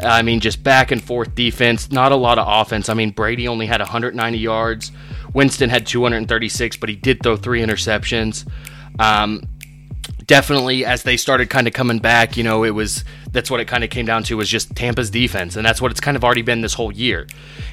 I 0.00 0.22
mean, 0.22 0.40
just 0.40 0.62
back 0.62 0.90
and 0.90 1.02
forth 1.02 1.34
defense, 1.34 1.90
not 1.90 2.12
a 2.12 2.16
lot 2.16 2.38
of 2.38 2.46
offense. 2.48 2.88
I 2.88 2.94
mean, 2.94 3.10
Brady 3.10 3.48
only 3.48 3.66
had 3.66 3.80
190 3.80 4.38
yards. 4.38 4.92
Winston 5.34 5.68
had 5.68 5.86
236, 5.86 6.76
but 6.78 6.88
he 6.88 6.96
did 6.96 7.22
throw 7.22 7.36
three 7.36 7.60
interceptions. 7.60 8.48
Um, 8.98 9.42
definitely 10.28 10.84
as 10.84 11.02
they 11.02 11.16
started 11.16 11.50
kind 11.50 11.66
of 11.66 11.72
coming 11.72 11.98
back, 11.98 12.36
you 12.36 12.44
know, 12.44 12.62
it 12.62 12.70
was 12.70 13.02
that's 13.32 13.50
what 13.50 13.58
it 13.58 13.64
kind 13.64 13.82
of 13.82 13.90
came 13.90 14.06
down 14.06 14.22
to 14.24 14.36
was 14.36 14.48
just 14.48 14.76
Tampa's 14.76 15.10
defense, 15.10 15.56
and 15.56 15.66
that's 15.66 15.82
what 15.82 15.90
it's 15.90 16.00
kind 16.00 16.16
of 16.16 16.22
already 16.22 16.42
been 16.42 16.60
this 16.60 16.74
whole 16.74 16.92
year. 16.92 17.26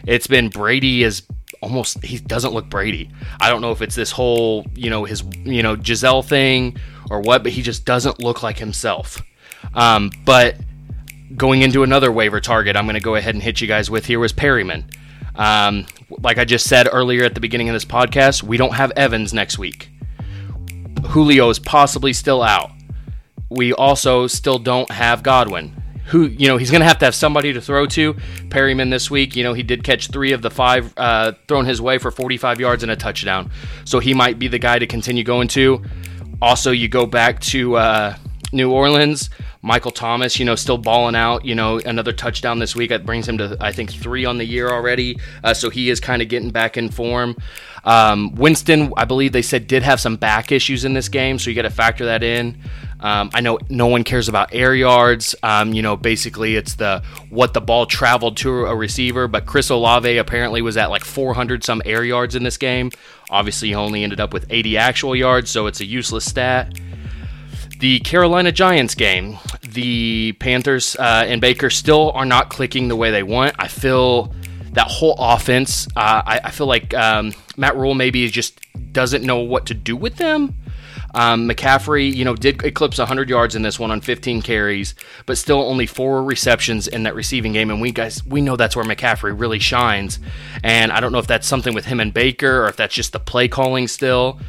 It's 0.08 0.26
been 0.26 0.50
Brady 0.50 1.04
is 1.04 1.24
almost 1.62 2.04
he 2.04 2.18
doesn't 2.18 2.54
look 2.54 2.68
Brady. 2.70 3.12
I 3.40 3.50
don't 3.50 3.62
know 3.62 3.72
if 3.72 3.84
it's 3.84 3.96
this 3.96 4.12
whole 4.12 4.66
you 4.74 4.90
know 4.90 5.06
his 5.06 5.24
you 5.44 5.62
know 5.62 5.76
Gisele 5.76 6.24
thing 6.24 6.78
or 7.12 7.22
what, 7.22 7.44
but 7.44 7.52
he 7.52 7.62
just 7.62 7.86
doesn't 7.86 8.20
look 8.20 8.42
like 8.42 8.58
himself. 8.58 9.22
Um, 9.76 10.10
but 10.24 10.56
going 11.36 11.62
into 11.62 11.84
another 11.84 12.12
waiver 12.12 12.40
target, 12.40 12.76
I'm 12.76 12.86
going 12.86 12.96
to 12.96 13.02
go 13.02 13.16
ahead 13.16 13.36
and 13.36 13.44
hit 13.44 13.62
you 13.62 13.68
guys 13.68 13.92
with 13.92 14.06
here 14.06 14.20
was 14.20 14.34
Perriman. 14.34 14.86
Um, 15.36 15.86
like 16.10 16.38
I 16.38 16.46
just 16.46 16.68
said 16.68 16.88
earlier 16.92 17.26
at 17.26 17.34
the 17.34 17.42
beginning 17.42 17.68
of 17.68 17.74
this 17.74 17.86
podcast, 17.86 18.42
we 18.42 18.58
don't 18.58 18.74
have 18.74 18.92
Evans 18.96 19.34
next 19.34 19.58
week. 19.58 19.90
Julio 21.10 21.50
is 21.50 21.60
possibly 21.60 22.14
still 22.14 22.42
out. 22.42 22.72
We 23.50 23.74
also 23.74 24.28
still 24.28 24.60
don't 24.60 24.90
have 24.92 25.24
Godwin. 25.24 25.82
Who 26.08 26.28
you 26.28 26.48
know 26.48 26.58
he's 26.58 26.70
going 26.70 26.82
to 26.82 26.88
have 26.88 27.00
to 27.00 27.06
have 27.06 27.16
somebody 27.16 27.54
to 27.54 27.62
throw 27.62 27.88
to. 27.88 28.14
Perriman 28.50 28.92
this 28.92 29.10
week, 29.10 29.36
you 29.36 29.44
know 29.44 29.54
he 29.54 29.64
did 29.64 29.84
catch 29.84 30.10
three 30.12 30.34
of 30.34 30.44
the 30.44 30.52
five 30.52 30.94
uh, 30.98 31.32
thrown 31.48 31.66
his 31.66 31.82
way 31.82 31.98
for 31.98 32.12
45 32.12 32.60
yards 32.60 32.84
and 32.84 32.92
a 32.92 32.96
touchdown, 32.96 33.50
so 33.86 33.98
he 33.98 34.14
might 34.14 34.38
be 34.38 34.48
the 34.48 34.60
guy 34.60 34.78
to 34.78 34.86
continue 34.86 35.24
going 35.24 35.48
to. 35.50 35.84
Also, 36.42 36.70
you 36.70 36.88
go 36.88 37.08
back 37.08 37.40
to 37.40 37.76
uh, 37.78 38.16
New 38.52 38.72
Orleans. 38.72 39.30
Michael 39.62 39.90
Thomas, 39.90 40.38
you 40.38 40.46
know, 40.46 40.56
still 40.56 40.78
balling 40.78 41.16
out. 41.16 41.44
You 41.44 41.56
know, 41.56 41.80
another 41.80 42.14
touchdown 42.14 42.60
this 42.60 42.76
week. 42.76 42.90
That 42.90 43.04
brings 43.04 43.28
him 43.28 43.40
to, 43.40 43.58
I 43.60 43.72
think, 43.72 43.92
three 43.92 44.26
on 44.26 44.38
the 44.38 44.46
year 44.46 44.70
already. 44.70 45.20
Uh, 45.44 45.56
so 45.56 45.72
he 45.72 45.90
is 45.90 46.00
kind 46.00 46.22
of 46.22 46.30
getting 46.30 46.52
back 46.52 46.78
in 46.78 46.90
form. 46.90 47.36
Um, 47.86 48.34
Winston, 48.36 48.92
I 48.98 49.06
believe 49.06 49.32
they 49.32 49.44
said, 49.44 49.68
did 49.68 49.84
have 49.84 50.00
some 50.00 50.15
back 50.15 50.51
issues 50.51 50.86
in 50.86 50.94
this 50.94 51.08
game. 51.08 51.38
So 51.38 51.50
you 51.50 51.56
got 51.56 51.63
to 51.63 51.70
factor 51.70 52.06
that 52.06 52.24
in. 52.24 52.58
Um, 53.00 53.30
I 53.34 53.42
know 53.42 53.60
no 53.70 53.88
one 53.88 54.04
cares 54.04 54.27
about 54.27 54.54
air 54.54 54.74
yards. 54.74 55.36
Um, 55.44 55.74
you 55.74 55.84
know, 55.84 55.96
basically 55.96 56.56
it's 56.56 56.75
the 56.75 57.04
what 57.30 57.54
the 57.54 57.62
ball 57.62 57.86
traveled 57.86 58.38
to 58.38 58.65
a 58.65 58.75
receiver. 58.75 59.27
But 59.27 59.46
Chris 59.46 59.70
Olave 59.70 60.18
apparently 60.18 60.62
was 60.62 60.77
at 60.77 60.89
like 60.89 61.04
400 61.04 61.63
some 61.63 61.82
air 61.86 62.04
yards 62.04 62.36
in 62.36 62.44
this 62.44 62.58
game. 62.58 62.92
Obviously, 63.30 63.70
he 63.70 63.75
only 63.75 64.04
ended 64.04 64.20
up 64.20 64.34
with 64.34 64.46
80 64.50 64.77
actual 64.77 65.15
yards, 65.15 65.51
so 65.51 65.68
it's 65.68 65.82
a 65.82 65.86
useless 65.86 66.25
stat. 66.25 66.74
The 67.80 68.00
Carolina 68.00 68.51
Giants 68.51 68.96
game, 68.96 69.38
the 69.62 70.32
Panthers 70.34 70.96
uh, 70.96 71.25
and 71.27 71.42
Baker 71.42 71.70
still 71.70 72.12
are 72.12 72.25
not 72.25 72.50
clicking 72.50 72.88
the 72.88 72.96
way 72.96 73.12
they 73.12 73.24
want. 73.24 73.56
I 73.60 73.68
feel 73.68 74.34
that 74.72 74.88
whole 74.88 75.15
offense, 75.20 75.88
uh, 75.96 76.22
I, 76.25 76.42
I, 76.46 76.51
feel 76.51 76.68
like 76.68 76.94
um, 76.94 77.34
Matt 77.58 77.76
Rhule 77.76 77.94
maybe 77.94 78.28
just 78.30 78.60
doesn't 78.92 79.24
know 79.24 79.40
what 79.40 79.66
to 79.68 79.74
do 79.74 79.96
with 79.96 80.18
them. 80.18 80.56
Um, 81.14 81.48
McCaffrey, 81.48 82.14
you 82.14 82.26
know, 82.26 82.36
did 82.36 82.62
eclipse 82.66 82.98
100 82.98 83.30
yards 83.30 83.56
in 83.56 83.62
this 83.62 83.80
one 83.80 83.90
on 83.90 84.02
15 84.02 84.42
carries, 84.42 84.96
but 85.26 85.38
still 85.38 85.62
only 85.62 85.86
four 85.86 86.22
receptions 86.22 86.90
in 86.90 87.04
that 87.04 87.16
receiving 87.16 87.54
game. 87.54 87.70
And 87.70 87.80
we 87.80 87.92
guys, 87.92 88.26
we 88.26 88.42
know 88.42 88.58
that's 88.58 88.76
where 88.76 88.84
McCaffrey 88.84 89.38
really 89.40 89.60
shines. 89.60 90.20
And 90.62 90.92
I 90.92 91.00
don't 91.00 91.14
know 91.14 91.20
if 91.20 91.28
that's 91.28 91.48
something 91.48 91.74
with 91.74 91.86
him 91.86 92.02
and 92.02 92.14
Baker 92.14 92.64
or 92.64 92.68
if 92.68 92.76
that's 92.76 92.94
just 92.94 93.14
the 93.14 93.20
play 93.20 93.48
calling 93.48 93.88
still. 93.88 94.42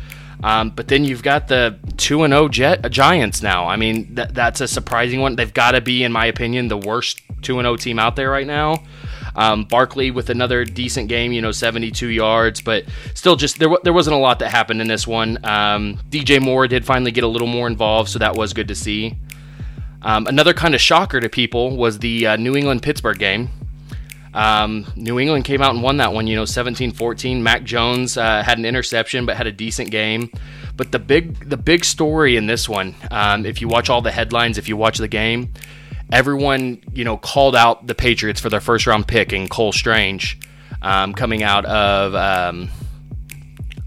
Um, 0.43 0.71
but 0.71 0.89
then 0.89 1.05
you've 1.05 1.23
got 1.23 1.49
the 1.49 1.79
two 1.97 2.25
and 2.25 2.33
zero 2.33 2.45
oh 2.45 2.49
Jet 2.49 2.85
uh, 2.85 2.89
Giants 2.89 3.43
now. 3.43 3.67
I 3.67 3.77
mean, 3.77 4.15
th- 4.17 4.29
that's 4.33 4.61
a 4.61 4.69
surprising 4.69 5.21
one. 5.21 5.37
They've 5.37 5.53
got 5.53 5.73
to 5.73 5.81
be, 5.81 6.05
in 6.05 6.13
my 6.13 6.27
opinion, 6.27 6.69
the 6.69 6.77
worst 6.77 7.23
two 7.43 7.59
and 7.59 7.65
zero 7.65 7.73
oh 7.75 7.77
team 7.77 7.99
out 7.99 8.17
there 8.17 8.31
right 8.31 8.47
now. 8.47 8.83
Um, 9.37 9.65
Barkley 9.65 10.11
with 10.11 10.31
another 10.31 10.65
decent 10.65 11.09
game, 11.09 11.31
you 11.31 11.43
know, 11.43 11.53
72 11.53 12.09
yards, 12.09 12.63
but 12.63 12.85
still 13.15 13.37
just 13.37 13.59
there, 13.59 13.69
there 13.85 13.93
wasn't 13.93 14.17
a 14.17 14.19
lot 14.19 14.39
that 14.39 14.51
happened 14.51 14.81
in 14.81 14.89
this 14.89 15.07
one. 15.07 15.39
Um, 15.45 15.99
DJ 16.09 16.41
Moore 16.41 16.67
did 16.67 16.85
finally 16.85 17.13
get 17.13 17.23
a 17.23 17.29
little 17.29 17.47
more 17.47 17.67
involved, 17.67 18.09
so 18.09 18.19
that 18.19 18.35
was 18.35 18.55
good 18.55 18.69
to 18.69 18.75
see. 18.75 19.17
Um, 20.03 20.27
another 20.27 20.55
kind 20.55 20.75
of 20.75 20.81
shocker 20.81 21.21
to 21.21 21.29
people 21.29 21.77
was 21.77 21.99
the 21.99 22.27
uh, 22.27 22.37
New 22.37 22.57
England 22.57 22.83
Pittsburgh 22.83 23.19
game. 23.19 23.51
Um, 24.33 24.87
New 24.97 25.19
England 25.19 25.47
came 25.47 25.63
out 25.63 25.75
and 25.75 25.83
won 25.83 25.97
that 25.97 26.13
one, 26.13 26.27
you 26.27 26.37
know, 26.37 26.45
17 26.45 26.93
14. 26.93 27.43
Mac 27.43 27.65
Jones 27.65 28.17
uh, 28.17 28.43
had 28.43 28.59
an 28.59 28.65
interception, 28.65 29.27
but 29.27 29.37
had 29.37 29.47
a 29.47 29.53
decent 29.53 29.91
game. 29.91 30.31
But 30.77 30.93
the 30.93 30.99
big, 30.99 31.49
the 31.49 31.57
big 31.57 31.85
story 31.85 32.37
in 32.37 32.47
this 32.47 32.69
one, 32.69 32.95
um, 33.11 33.47
if 33.47 33.63
you 33.63 33.69
watch 33.69 33.89
all 33.89 34.03
the 34.03 34.11
headlines, 34.11 34.59
if 34.59 34.69
you 34.69 34.77
watch 34.77 34.99
the 34.99 35.09
game, 35.09 35.53
everyone, 36.13 36.83
you 36.93 37.05
know, 37.05 37.17
called 37.17 37.57
out 37.57 37.87
the 37.87 37.95
Patriots 37.95 38.41
for 38.41 38.49
their 38.49 38.61
first 38.61 38.87
round 38.87 39.09
pick 39.09 39.33
in 39.33 39.49
Cole 39.49 39.73
Strange 39.73 40.39
um, 40.83 41.15
coming 41.15 41.43
out 41.43 41.65
of 41.65 42.15
um, 42.15 42.69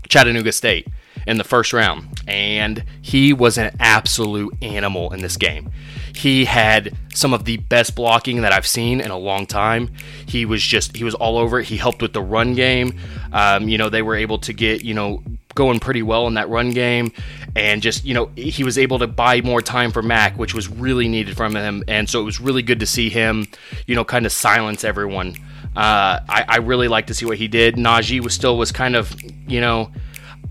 Chattanooga 0.08 0.52
State 0.52 0.88
in 1.28 1.38
the 1.38 1.44
first 1.44 1.74
round. 1.74 2.22
And 2.28 2.84
he 3.02 3.34
was 3.34 3.58
an 3.58 3.76
absolute 3.80 4.54
animal 4.62 5.14
in 5.14 5.22
this 5.22 5.38
game. 5.38 5.72
He 6.16 6.46
had 6.46 6.94
some 7.14 7.34
of 7.34 7.46
the 7.46 7.58
best 7.58 7.96
blocking 7.96 8.42
that 8.42 8.52
I've 8.52 8.68
seen 8.68 9.00
in 9.00 9.12
a 9.12 9.18
long 9.18 9.46
time. 9.46 9.92
He 10.28 10.46
was 10.46 10.62
just, 10.62 10.96
he 10.98 11.04
was 11.04 11.16
all 11.16 11.38
over 11.38 11.60
it. 11.60 11.66
He 11.66 11.78
helped 11.78 12.02
with 12.02 12.14
the 12.14 12.22
run 12.22 12.56
game. 12.56 13.00
Um, 13.32 13.70
you 13.70 13.78
know, 13.78 13.90
they 13.90 14.02
were 14.02 14.16
able 14.16 14.40
to 14.40 14.54
get, 14.54 14.84
you 14.84 14.94
know, 14.94 15.24
going 15.60 15.78
pretty 15.78 16.02
well 16.02 16.26
in 16.26 16.36
that 16.36 16.48
run 16.48 16.72
game 16.72 17.12
and 17.54 17.82
just 17.82 18.06
you 18.06 18.14
know 18.14 18.32
he 18.38 18.64
was 18.64 18.78
able 18.78 18.98
to 18.98 19.08
buy 19.08 19.42
more 19.42 19.62
time 19.62 19.92
for 19.92 20.02
Mac, 20.02 20.40
which 20.40 20.54
was 20.54 20.70
really 20.70 21.10
needed 21.10 21.36
from 21.36 21.54
him, 21.54 21.84
and 21.90 22.10
so 22.10 22.22
it 22.22 22.24
was 22.24 22.40
really 22.40 22.62
good 22.62 22.80
to 22.80 22.86
see 22.86 23.10
him, 23.10 23.46
you 23.86 23.94
know, 23.94 24.06
kind 24.06 24.26
of 24.26 24.32
silence 24.32 24.86
everyone. 24.86 25.36
Uh, 25.76 26.24
I, 26.30 26.46
I, 26.48 26.58
really 26.58 26.88
like 26.88 27.08
to 27.08 27.14
see 27.14 27.26
what 27.26 27.38
he 27.38 27.48
did. 27.50 27.76
Najee 27.76 28.22
was 28.22 28.34
still 28.34 28.58
was 28.58 28.72
kind 28.72 28.96
of 28.96 29.14
you 29.48 29.60
know 29.60 29.92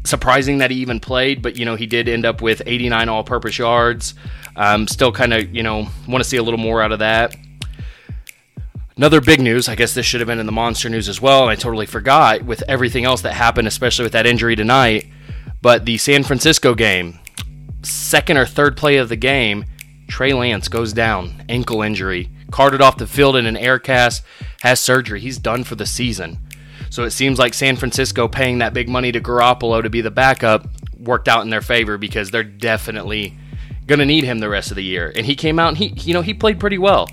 surprising 0.05 0.59
that 0.59 0.71
he 0.71 0.77
even 0.79 1.00
played, 1.00 1.41
but 1.41 1.57
you 1.57 1.65
know 1.65 1.75
he 1.75 1.87
did 1.87 2.07
end 2.07 2.27
up 2.27 2.43
with 2.43 2.61
89 2.67 3.09
all-purpose 3.09 3.57
yards. 3.57 4.15
Um, 4.57 4.87
still 4.87 5.11
kind 5.11 5.33
of 5.33 5.55
you 5.55 5.62
know 5.62 5.88
want 6.07 6.23
to 6.23 6.29
see 6.29 6.37
a 6.37 6.43
little 6.43 6.61
more 6.61 6.83
out 6.83 6.93
of 6.93 6.99
that. 6.99 7.35
Another 8.99 9.21
big 9.21 9.40
news, 9.40 9.69
I 9.69 9.76
guess 9.76 9.95
this 9.95 10.05
should 10.05 10.21
have 10.21 10.26
been 10.26 10.40
in 10.40 10.47
the 10.47 10.50
monster 10.50 10.88
news 10.88 11.09
as 11.09 11.23
well, 11.23 11.43
and 11.43 11.50
I 11.52 11.55
totally 11.55 11.87
forgot 11.87 12.43
with 12.43 12.64
everything 12.67 13.05
else 13.05 13.23
that 13.23 13.33
happened, 13.33 13.69
especially 13.69 14.02
with 14.02 14.12
that 14.12 14.26
injury 14.26 14.57
tonight. 14.57 15.07
But 15.62 15.85
the 15.85 15.99
San 15.99 16.25
Francisco 16.25 16.75
game, 16.75 17.21
second 17.83 18.38
or 18.38 18.45
third 18.45 18.76
play 18.76 18.97
of 18.97 19.09
the 19.09 19.14
game, 19.14 19.67
Trey 20.09 20.33
Lance 20.33 20.67
goes 20.67 20.93
down, 20.93 21.45
ankle 21.49 21.81
injury, 21.81 22.28
carted 22.50 22.81
off 22.81 22.97
the 22.97 23.07
field 23.07 23.37
in 23.37 23.47
an 23.47 23.57
air 23.57 23.78
cast, 23.78 24.25
has 24.62 24.81
surgery. 24.81 25.21
He's 25.21 25.38
done 25.38 25.62
for 25.62 25.76
the 25.76 25.87
season. 25.87 26.40
So 26.90 27.05
it 27.05 27.11
seems 27.12 27.38
like 27.38 27.55
San 27.55 27.76
Francisco 27.76 28.26
paying 28.26 28.59
that 28.59 28.75
big 28.75 28.88
money 28.88 29.12
to 29.12 29.21
Garoppolo 29.21 29.81
to 29.81 29.90
be 29.90 30.00
the 30.00 30.11
backup 30.11 30.67
worked 30.99 31.28
out 31.28 31.43
in 31.43 31.50
their 31.50 31.61
favor 31.61 31.99
because 31.99 32.33
they're 32.33 32.43
definitely 32.43 33.38
going 33.88 33.99
to 33.99 34.07
need 34.07 34.23
him 34.23 34.38
the 34.38 34.49
rest 34.49 34.71
of 34.71 34.76
the 34.76 34.85
year. 34.85 35.12
And 35.16 35.26
he 35.26 35.35
came 35.35 35.59
out 35.59 35.68
and 35.68 35.78
he, 35.78 35.87
you 35.97 36.14
know, 36.14 36.23
he 36.23 36.35
played 36.35 36.61
pretty 36.61 36.78
well. 36.78 37.09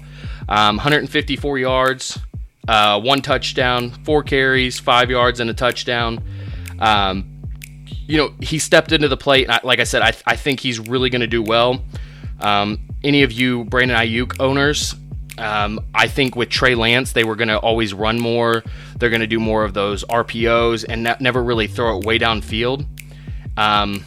Um, 0.47 0.75
154 0.75 1.57
yards, 1.57 2.19
uh, 2.67 2.99
one 3.01 3.21
touchdown, 3.21 3.89
four 4.03 4.21
carries, 4.21 4.79
five 4.79 5.09
yards, 5.09 5.39
and 5.39 5.49
a 5.49 5.53
touchdown. 5.53 6.23
Um, 6.77 7.31
you 8.07 8.17
know, 8.17 8.33
he 8.41 8.59
stepped 8.59 8.91
into 8.91 9.07
the 9.07 9.17
plate. 9.17 9.49
Like 9.63 9.79
I 9.79 9.85
said, 9.85 10.03
I, 10.03 10.13
I 10.27 10.35
think 10.35 10.59
he's 10.59 10.77
really 10.77 11.09
going 11.09 11.21
to 11.21 11.27
do 11.27 11.41
well. 11.41 11.83
Um, 12.41 12.79
any 13.03 13.23
of 13.23 13.31
you 13.31 13.63
Brandon 13.63 13.97
Aiyuk 13.97 14.39
owners, 14.39 14.93
um, 15.37 15.79
I 15.93 16.07
think 16.07 16.35
with 16.35 16.49
Trey 16.49 16.75
Lance, 16.75 17.13
they 17.13 17.23
were 17.23 17.35
going 17.35 17.47
to 17.47 17.57
always 17.57 17.93
run 17.93 18.19
more. 18.19 18.63
They're 18.97 19.09
going 19.09 19.21
to 19.21 19.27
do 19.27 19.39
more 19.39 19.63
of 19.63 19.73
those 19.73 20.03
RPOs 20.05 20.85
and 20.87 21.15
never 21.19 21.41
really 21.41 21.67
throw 21.67 21.97
it 21.97 22.05
way 22.05 22.19
downfield. 22.19 22.85
Um, 23.57 24.03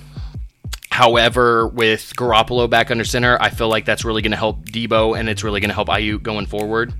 however, 0.98 1.68
with 1.68 2.12
Garoppolo 2.16 2.68
back 2.68 2.90
under 2.90 3.04
center, 3.04 3.38
I 3.40 3.50
feel 3.50 3.68
like 3.68 3.84
that's 3.84 4.04
really 4.04 4.22
going 4.22 4.32
to 4.32 4.36
help 4.36 4.64
Deebo 4.66 5.18
and 5.18 5.28
it's 5.28 5.44
really 5.44 5.60
going 5.60 5.70
to 5.70 5.74
help 5.74 5.88
Aiyuk 5.88 6.22
going 6.22 6.46
forward. 6.46 6.92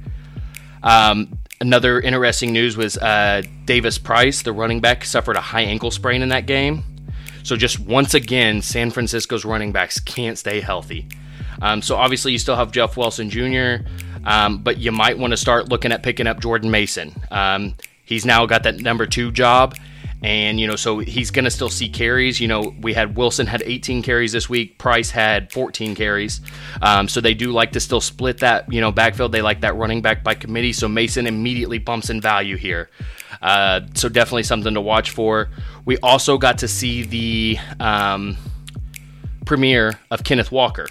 Um, 0.82 1.38
Another 1.60 2.00
interesting 2.00 2.52
news 2.52 2.76
was 2.76 2.96
uh, 2.98 3.42
Davis 3.64 3.98
Price, 3.98 4.42
the 4.42 4.52
running 4.52 4.80
back, 4.80 5.04
suffered 5.04 5.36
a 5.36 5.40
high 5.40 5.62
ankle 5.62 5.90
sprain 5.90 6.22
in 6.22 6.28
that 6.28 6.46
game. 6.46 6.84
So 7.42 7.56
just 7.56 7.80
once 7.80 8.14
again, 8.14 8.62
San 8.62 8.90
Francisco's 8.90 9.44
running 9.44 9.72
backs 9.72 9.98
can't 9.98 10.38
stay 10.38 10.60
healthy. 10.60 11.08
Um, 11.60 11.82
so 11.82 11.96
obviously, 11.96 12.30
you 12.30 12.38
still 12.38 12.54
have 12.54 12.70
Jeff 12.70 12.96
Wilson 12.96 13.28
Jr., 13.28 13.84
um, 14.24 14.58
but 14.58 14.78
you 14.78 14.92
might 14.92 15.18
want 15.18 15.32
to 15.32 15.36
start 15.36 15.68
looking 15.68 15.90
at 15.90 16.04
picking 16.04 16.28
up 16.28 16.40
Jordan 16.40 16.70
Mason. 16.70 17.12
Um, 17.32 17.74
he's 18.04 18.24
now 18.24 18.46
got 18.46 18.62
that 18.62 18.76
number 18.76 19.06
two 19.06 19.32
job, 19.32 19.74
and, 20.22 20.58
you 20.58 20.66
know, 20.66 20.76
so 20.76 20.98
he's 20.98 21.30
going 21.30 21.44
to 21.44 21.50
still 21.50 21.68
see 21.68 21.88
carries. 21.88 22.40
You 22.40 22.48
know, 22.48 22.74
we 22.80 22.92
had 22.92 23.16
Wilson 23.16 23.46
had 23.46 23.62
18 23.64 24.02
carries 24.02 24.32
this 24.32 24.48
week, 24.48 24.78
Price 24.78 25.10
had 25.10 25.52
14 25.52 25.94
carries. 25.94 26.40
Um, 26.82 27.08
so 27.08 27.20
they 27.20 27.34
do 27.34 27.52
like 27.52 27.72
to 27.72 27.80
still 27.80 28.00
split 28.00 28.38
that, 28.38 28.72
you 28.72 28.80
know, 28.80 28.90
backfield. 28.90 29.32
They 29.32 29.42
like 29.42 29.60
that 29.60 29.76
running 29.76 30.02
back 30.02 30.24
by 30.24 30.34
committee. 30.34 30.72
So 30.72 30.88
Mason 30.88 31.26
immediately 31.26 31.78
bumps 31.78 32.10
in 32.10 32.20
value 32.20 32.56
here. 32.56 32.90
Uh, 33.40 33.82
so 33.94 34.08
definitely 34.08 34.42
something 34.42 34.74
to 34.74 34.80
watch 34.80 35.10
for. 35.10 35.50
We 35.84 35.98
also 35.98 36.38
got 36.38 36.58
to 36.58 36.68
see 36.68 37.04
the 37.04 37.58
um, 37.78 38.36
premiere 39.46 39.98
of 40.10 40.24
Kenneth 40.24 40.50
Walker. 40.50 40.88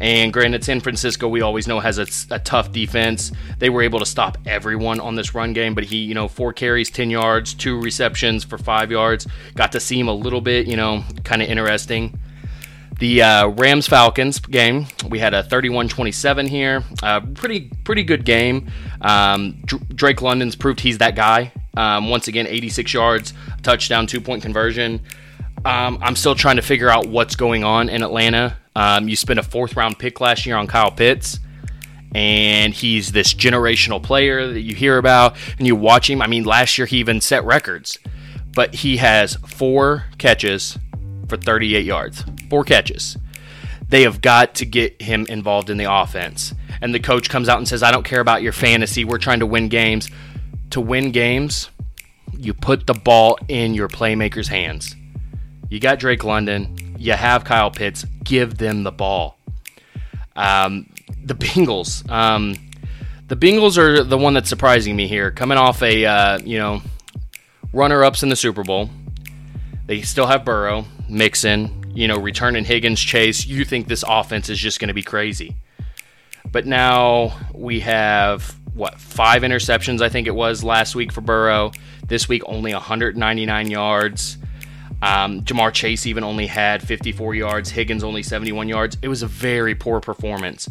And 0.00 0.32
granted, 0.32 0.64
San 0.64 0.80
Francisco, 0.80 1.28
we 1.28 1.42
always 1.42 1.68
know, 1.68 1.78
has 1.78 1.98
a, 1.98 2.06
a, 2.34 2.38
tough 2.38 2.72
defense. 2.72 3.32
They 3.58 3.68
were 3.68 3.82
able 3.82 3.98
to 3.98 4.06
stop 4.06 4.38
everyone 4.46 4.98
on 4.98 5.14
this 5.14 5.34
run 5.34 5.52
game, 5.52 5.74
but 5.74 5.84
he, 5.84 5.98
you 5.98 6.14
know, 6.14 6.26
four 6.26 6.54
carries, 6.54 6.90
10 6.90 7.10
yards, 7.10 7.52
two 7.52 7.78
receptions 7.78 8.42
for 8.42 8.56
five 8.56 8.90
yards. 8.90 9.26
Got 9.54 9.72
to 9.72 9.80
see 9.80 10.00
him 10.00 10.08
a 10.08 10.14
little 10.14 10.40
bit, 10.40 10.66
you 10.66 10.76
know, 10.76 11.04
kind 11.22 11.42
of 11.42 11.48
interesting. 11.48 12.18
The 12.98 13.22
uh, 13.22 13.48
Rams 13.48 13.86
Falcons 13.86 14.40
game, 14.40 14.86
we 15.08 15.18
had 15.18 15.32
a 15.32 15.42
31 15.42 15.88
27 15.88 16.46
here. 16.46 16.82
Uh, 17.02 17.20
pretty 17.20 17.70
pretty 17.82 18.02
good 18.02 18.26
game. 18.26 18.70
Um, 19.00 19.62
Drake 19.94 20.20
London's 20.20 20.54
proved 20.54 20.80
he's 20.80 20.98
that 20.98 21.16
guy. 21.16 21.50
Um, 21.78 22.10
once 22.10 22.28
again, 22.28 22.46
86 22.46 22.92
yards, 22.92 23.32
touchdown, 23.62 24.06
two 24.06 24.20
point 24.20 24.42
conversion. 24.42 25.00
Um, 25.64 25.98
I'm 26.02 26.14
still 26.14 26.34
trying 26.34 26.56
to 26.56 26.62
figure 26.62 26.90
out 26.90 27.06
what's 27.06 27.36
going 27.36 27.64
on 27.64 27.88
in 27.88 28.02
Atlanta. 28.02 28.58
Um, 28.76 29.08
you 29.08 29.16
spent 29.16 29.38
a 29.38 29.42
fourth 29.42 29.76
round 29.76 29.98
pick 29.98 30.20
last 30.20 30.46
year 30.46 30.56
on 30.56 30.66
Kyle 30.66 30.90
Pitts, 30.90 31.38
and 32.14 32.72
he's 32.72 33.12
this 33.12 33.34
generational 33.34 34.02
player 34.02 34.52
that 34.52 34.60
you 34.60 34.74
hear 34.74 34.98
about, 34.98 35.36
and 35.58 35.66
you 35.66 35.76
watch 35.76 36.08
him. 36.08 36.22
I 36.22 36.26
mean, 36.26 36.44
last 36.44 36.78
year 36.78 36.86
he 36.86 36.98
even 36.98 37.20
set 37.20 37.44
records, 37.44 37.98
but 38.54 38.74
he 38.74 38.96
has 38.98 39.36
four 39.46 40.04
catches 40.18 40.78
for 41.28 41.36
38 41.36 41.84
yards. 41.84 42.24
Four 42.48 42.64
catches. 42.64 43.16
They 43.88 44.02
have 44.02 44.20
got 44.20 44.54
to 44.56 44.66
get 44.66 45.02
him 45.02 45.26
involved 45.26 45.68
in 45.68 45.76
the 45.76 45.92
offense. 45.92 46.54
And 46.80 46.94
the 46.94 47.00
coach 47.00 47.28
comes 47.28 47.48
out 47.48 47.58
and 47.58 47.66
says, 47.66 47.82
I 47.82 47.90
don't 47.90 48.04
care 48.04 48.20
about 48.20 48.42
your 48.42 48.52
fantasy. 48.52 49.04
We're 49.04 49.18
trying 49.18 49.40
to 49.40 49.46
win 49.46 49.68
games. 49.68 50.08
To 50.70 50.80
win 50.80 51.10
games, 51.10 51.70
you 52.36 52.54
put 52.54 52.86
the 52.86 52.94
ball 52.94 53.36
in 53.48 53.74
your 53.74 53.88
playmaker's 53.88 54.48
hands. 54.48 54.94
You 55.68 55.80
got 55.80 55.98
Drake 55.98 56.22
London. 56.24 56.76
You 57.00 57.14
have 57.14 57.44
Kyle 57.44 57.70
Pitts. 57.70 58.04
Give 58.22 58.58
them 58.58 58.82
the 58.82 58.92
ball. 58.92 59.38
Um, 60.36 60.86
the 61.24 61.34
Bengals. 61.34 62.08
Um, 62.10 62.56
the 63.26 63.36
Bengals 63.36 63.78
are 63.78 64.04
the 64.04 64.18
one 64.18 64.34
that's 64.34 64.50
surprising 64.50 64.96
me 64.96 65.06
here. 65.06 65.30
Coming 65.30 65.56
off 65.56 65.82
a 65.82 66.04
uh, 66.04 66.38
you 66.40 66.58
know 66.58 66.82
runner-ups 67.72 68.22
in 68.22 68.28
the 68.28 68.36
Super 68.36 68.62
Bowl, 68.62 68.90
they 69.86 70.02
still 70.02 70.26
have 70.26 70.44
Burrow, 70.44 70.84
Mixon, 71.08 71.90
you 71.94 72.06
know, 72.06 72.18
returning 72.18 72.66
Higgins, 72.66 73.00
Chase. 73.00 73.46
You 73.46 73.64
think 73.64 73.88
this 73.88 74.04
offense 74.06 74.50
is 74.50 74.58
just 74.58 74.78
going 74.78 74.88
to 74.88 74.94
be 74.94 75.02
crazy, 75.02 75.56
but 76.52 76.66
now 76.66 77.32
we 77.54 77.80
have 77.80 78.54
what 78.74 79.00
five 79.00 79.40
interceptions? 79.40 80.02
I 80.02 80.10
think 80.10 80.26
it 80.26 80.34
was 80.34 80.62
last 80.62 80.94
week 80.94 81.12
for 81.12 81.22
Burrow. 81.22 81.72
This 82.06 82.28
week 82.28 82.42
only 82.44 82.74
199 82.74 83.70
yards. 83.70 84.36
Um, 85.02 85.42
Ja'Marr 85.42 85.72
Chase 85.72 86.06
even 86.06 86.24
only 86.24 86.46
had 86.46 86.82
54 86.82 87.34
yards. 87.34 87.70
Higgins 87.70 88.04
only 88.04 88.22
71 88.22 88.68
yards. 88.68 88.96
It 89.02 89.08
was 89.08 89.22
a 89.22 89.26
very 89.26 89.74
poor 89.74 90.00
performance. 90.00 90.68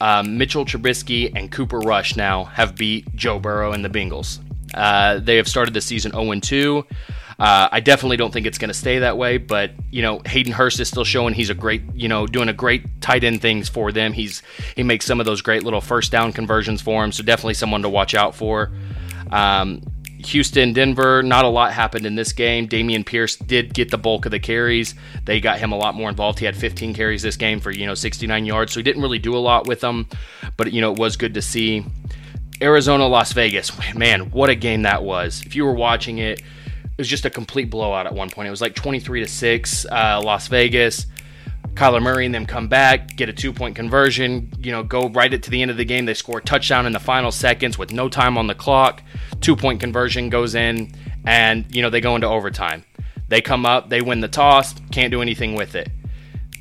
Um, 0.00 0.36
Mitchell 0.36 0.64
Trubisky 0.64 1.32
and 1.34 1.50
Cooper 1.50 1.78
Rush 1.78 2.16
now 2.16 2.44
have 2.44 2.76
beat 2.76 3.14
Joe 3.14 3.38
Burrow 3.38 3.72
and 3.72 3.84
the 3.84 3.88
Bengals. 3.88 4.40
Uh, 4.74 5.18
they 5.18 5.36
have 5.36 5.48
started 5.48 5.72
the 5.72 5.80
season 5.80 6.12
0 6.12 6.40
2. 6.40 6.86
Uh, 7.38 7.68
I 7.70 7.80
definitely 7.80 8.16
don't 8.16 8.32
think 8.32 8.46
it's 8.46 8.56
going 8.56 8.68
to 8.68 8.74
stay 8.74 9.00
that 9.00 9.18
way, 9.18 9.36
but 9.36 9.72
you 9.90 10.00
know 10.00 10.22
Hayden 10.24 10.52
Hurst 10.52 10.80
is 10.80 10.88
still 10.88 11.04
showing 11.04 11.34
he's 11.34 11.50
a 11.50 11.54
great, 11.54 11.82
you 11.94 12.08
know, 12.08 12.26
doing 12.26 12.48
a 12.48 12.54
great 12.54 13.02
tight 13.02 13.24
end 13.24 13.42
things 13.42 13.68
for 13.68 13.92
them. 13.92 14.12
He's 14.12 14.42
he 14.74 14.82
makes 14.82 15.04
some 15.04 15.20
of 15.20 15.26
those 15.26 15.42
great 15.42 15.62
little 15.62 15.82
first 15.82 16.10
down 16.10 16.32
conversions 16.32 16.80
for 16.80 17.04
him, 17.04 17.12
so 17.12 17.22
definitely 17.22 17.54
someone 17.54 17.82
to 17.82 17.90
watch 17.90 18.14
out 18.14 18.34
for. 18.34 18.72
Um, 19.30 19.82
Houston, 20.24 20.72
Denver, 20.72 21.22
not 21.22 21.44
a 21.44 21.48
lot 21.48 21.72
happened 21.72 22.06
in 22.06 22.14
this 22.14 22.32
game. 22.32 22.68
Dameon 22.68 23.04
Pierce 23.04 23.36
did 23.36 23.74
get 23.74 23.90
the 23.90 23.98
bulk 23.98 24.24
of 24.24 24.30
the 24.30 24.38
carries. 24.38 24.94
They 25.24 25.40
got 25.40 25.58
him 25.58 25.72
a 25.72 25.76
lot 25.76 25.94
more 25.94 26.08
involved. 26.08 26.38
He 26.38 26.46
had 26.46 26.56
15 26.56 26.94
carries 26.94 27.22
this 27.22 27.36
game 27.36 27.60
for, 27.60 27.70
you 27.70 27.86
know, 27.86 27.94
69 27.94 28.44
yards. 28.46 28.72
So 28.72 28.80
he 28.80 28.84
didn't 28.84 29.02
really 29.02 29.18
do 29.18 29.36
a 29.36 29.38
lot 29.38 29.66
with 29.66 29.80
them, 29.80 30.08
but, 30.56 30.72
you 30.72 30.80
know, 30.80 30.92
it 30.92 30.98
was 30.98 31.16
good 31.16 31.34
to 31.34 31.42
see. 31.42 31.84
Arizona, 32.62 33.06
Las 33.06 33.32
Vegas. 33.32 33.70
Man, 33.94 34.30
what 34.30 34.48
a 34.48 34.54
game 34.54 34.82
that 34.82 35.02
was. 35.02 35.42
If 35.44 35.54
you 35.54 35.64
were 35.64 35.74
watching 35.74 36.18
it, 36.18 36.40
it 36.40 36.98
was 36.98 37.08
just 37.08 37.26
a 37.26 37.30
complete 37.30 37.68
blowout 37.68 38.06
at 38.06 38.14
one 38.14 38.30
point. 38.30 38.48
It 38.48 38.50
was 38.50 38.62
like 38.62 38.74
23 38.74 39.20
to 39.20 39.28
6, 39.28 39.86
uh, 39.86 40.22
Las 40.24 40.48
Vegas. 40.48 41.06
Kyler 41.76 42.02
Murray 42.02 42.26
and 42.26 42.34
them 42.34 42.46
come 42.46 42.68
back, 42.68 43.16
get 43.16 43.28
a 43.28 43.32
two 43.32 43.52
point 43.52 43.76
conversion, 43.76 44.52
you 44.58 44.72
know, 44.72 44.82
go 44.82 45.08
right 45.10 45.32
it 45.32 45.42
to 45.44 45.50
the 45.50 45.62
end 45.62 45.70
of 45.70 45.76
the 45.76 45.84
game. 45.84 46.06
They 46.06 46.14
score 46.14 46.38
a 46.38 46.42
touchdown 46.42 46.86
in 46.86 46.92
the 46.92 47.00
final 47.00 47.30
seconds 47.30 47.78
with 47.78 47.92
no 47.92 48.08
time 48.08 48.36
on 48.38 48.46
the 48.46 48.54
clock. 48.54 49.02
Two 49.40 49.54
point 49.56 49.80
conversion 49.80 50.30
goes 50.30 50.54
in, 50.54 50.92
and, 51.24 51.64
you 51.74 51.82
know, 51.82 51.90
they 51.90 52.00
go 52.00 52.14
into 52.14 52.26
overtime. 52.26 52.84
They 53.28 53.40
come 53.40 53.66
up, 53.66 53.88
they 53.88 54.00
win 54.02 54.20
the 54.20 54.28
toss, 54.28 54.74
can't 54.90 55.10
do 55.10 55.22
anything 55.22 55.54
with 55.54 55.74
it. 55.74 55.90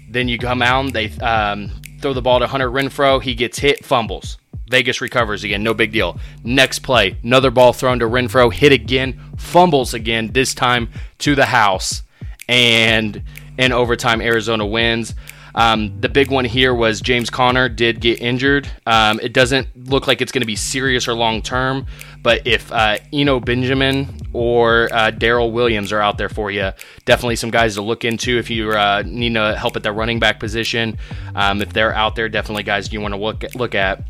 Then 0.10 0.28
you 0.28 0.38
come 0.38 0.62
out, 0.62 0.94
they 0.94 1.10
um, 1.20 1.70
throw 2.02 2.14
the 2.14 2.22
ball 2.22 2.40
to 2.40 2.48
Hunter 2.48 2.70
Renfrow. 2.70 3.22
He 3.22 3.36
gets 3.36 3.60
hit, 3.60 3.86
fumbles. 3.86 4.38
Vegas 4.68 5.00
recovers 5.00 5.44
again, 5.44 5.64
no 5.64 5.74
big 5.74 5.92
deal. 5.92 6.20
Next 6.44 6.80
play, 6.80 7.18
another 7.24 7.52
ball 7.52 7.72
thrown 7.72 8.00
to 8.00 8.06
Renfrow, 8.06 8.52
hit 8.52 8.72
again, 8.72 9.20
fumbles 9.38 9.94
again, 9.94 10.32
this 10.34 10.54
time 10.56 10.90
to 11.20 11.36
the 11.36 11.46
house. 11.46 12.02
And 12.48 13.24
in 13.58 13.72
overtime, 13.72 14.22
Arizona 14.22 14.66
wins. 14.66 15.16
Um, 15.56 16.00
the 16.02 16.10
big 16.10 16.30
one 16.32 16.44
here 16.44 16.74
was 16.74 17.00
James 17.00 17.30
Conner 17.30 17.70
did 17.70 18.02
get 18.02 18.22
injured. 18.22 18.70
Um, 18.86 19.22
it 19.24 19.32
doesn't 19.32 19.90
look 19.90 20.06
like 20.06 20.22
it's 20.22 20.34
going 20.34 20.42
to 20.42 20.48
be 20.48 20.58
serious 20.58 21.08
or 21.08 21.14
long 21.14 21.42
term, 21.42 21.88
but 22.22 22.46
if 22.46 22.70
uh, 22.74 22.98
Eno 23.14 23.40
Benjamin 23.40 24.20
or 24.34 24.90
uh, 24.92 25.12
Darrel 25.12 25.52
Williams 25.52 25.94
are 25.94 26.02
out 26.02 26.18
there 26.18 26.28
for 26.28 26.52
you, 26.52 26.72
definitely 27.06 27.38
some 27.38 27.52
guys 27.52 27.76
to 27.76 27.82
look 27.82 28.04
into 28.04 28.38
if 28.38 28.50
you 28.50 28.72
uh, 28.72 29.04
need 29.06 29.36
help 29.36 29.78
at 29.78 29.84
the 29.84 29.94
running 29.94 30.20
back 30.20 30.42
position. 30.42 30.98
Um, 31.36 31.62
if 31.62 31.72
they're 31.72 31.96
out 31.96 32.16
there, 32.16 32.28
definitely 32.28 32.64
guys 32.64 32.92
you 32.92 33.00
want 33.00 33.14
to 33.14 33.20
look 33.20 33.46
look 33.56 33.76
at. 33.76 34.04